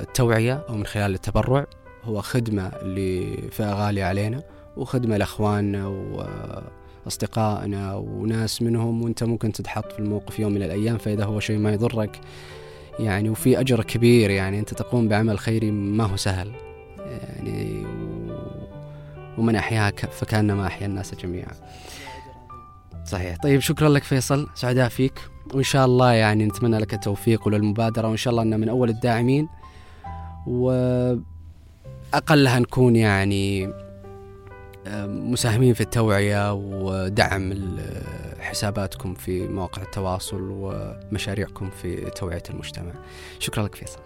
التوعية 0.00 0.64
أو 0.68 0.76
من 0.76 0.86
خلال 0.86 1.14
التبرع. 1.14 1.66
هو 2.04 2.20
خدمة 2.20 2.72
لفئة 2.82 3.72
غالية 3.72 4.04
علينا 4.04 4.42
وخدمة 4.76 5.16
لأخواننا 5.16 5.86
وأصدقائنا 7.06 7.94
وناس 7.94 8.62
منهم 8.62 9.02
وأنت 9.02 9.24
ممكن 9.24 9.52
تتحط 9.52 9.92
في 9.92 9.98
الموقف 9.98 10.38
يوم 10.38 10.52
من 10.52 10.62
الأيام 10.62 10.98
فإذا 10.98 11.24
هو 11.24 11.40
شيء 11.40 11.58
ما 11.58 11.72
يضرك 11.72 12.20
يعني 12.98 13.30
وفي 13.30 13.60
أجر 13.60 13.84
كبير 13.84 14.30
يعني 14.30 14.58
أنت 14.58 14.74
تقوم 14.74 15.08
بعمل 15.08 15.38
خيري 15.38 15.70
ما 15.70 16.04
هو 16.04 16.16
سهل. 16.16 16.52
يعني 16.98 17.86
ومن 19.38 19.56
أحياها 19.56 19.90
فكأنما 19.90 20.66
أحيا 20.66 20.86
الناس 20.86 21.14
جميعا. 21.14 21.52
صحيح. 23.04 23.36
طيب 23.36 23.60
شكرا 23.60 23.88
لك 23.88 24.04
فيصل. 24.04 24.48
سعداء 24.54 24.88
فيك. 24.88 25.20
وإن 25.54 25.62
شاء 25.62 25.86
الله 25.86 26.12
يعني 26.12 26.44
نتمنى 26.44 26.78
لك 26.78 26.94
التوفيق 26.94 27.46
وللمبادرة 27.46 28.08
وإن 28.08 28.16
شاء 28.16 28.30
الله 28.30 28.42
أننا 28.42 28.56
من 28.56 28.68
أول 28.68 28.88
الداعمين. 28.88 29.48
وأقلها 30.46 31.22
نكون 32.58 32.96
يعني 32.96 33.72
مساهمين 35.06 35.74
في 35.74 35.80
التوعية 35.80 36.52
ودعم 36.54 37.54
حساباتكم 38.40 39.14
في 39.14 39.48
مواقع 39.48 39.82
التواصل 39.82 40.48
ومشاريعكم 40.50 41.70
في 41.70 42.10
توعية 42.10 42.42
المجتمع. 42.50 42.92
شكرا 43.38 43.64
لك 43.64 43.74
فيصل. 43.74 44.00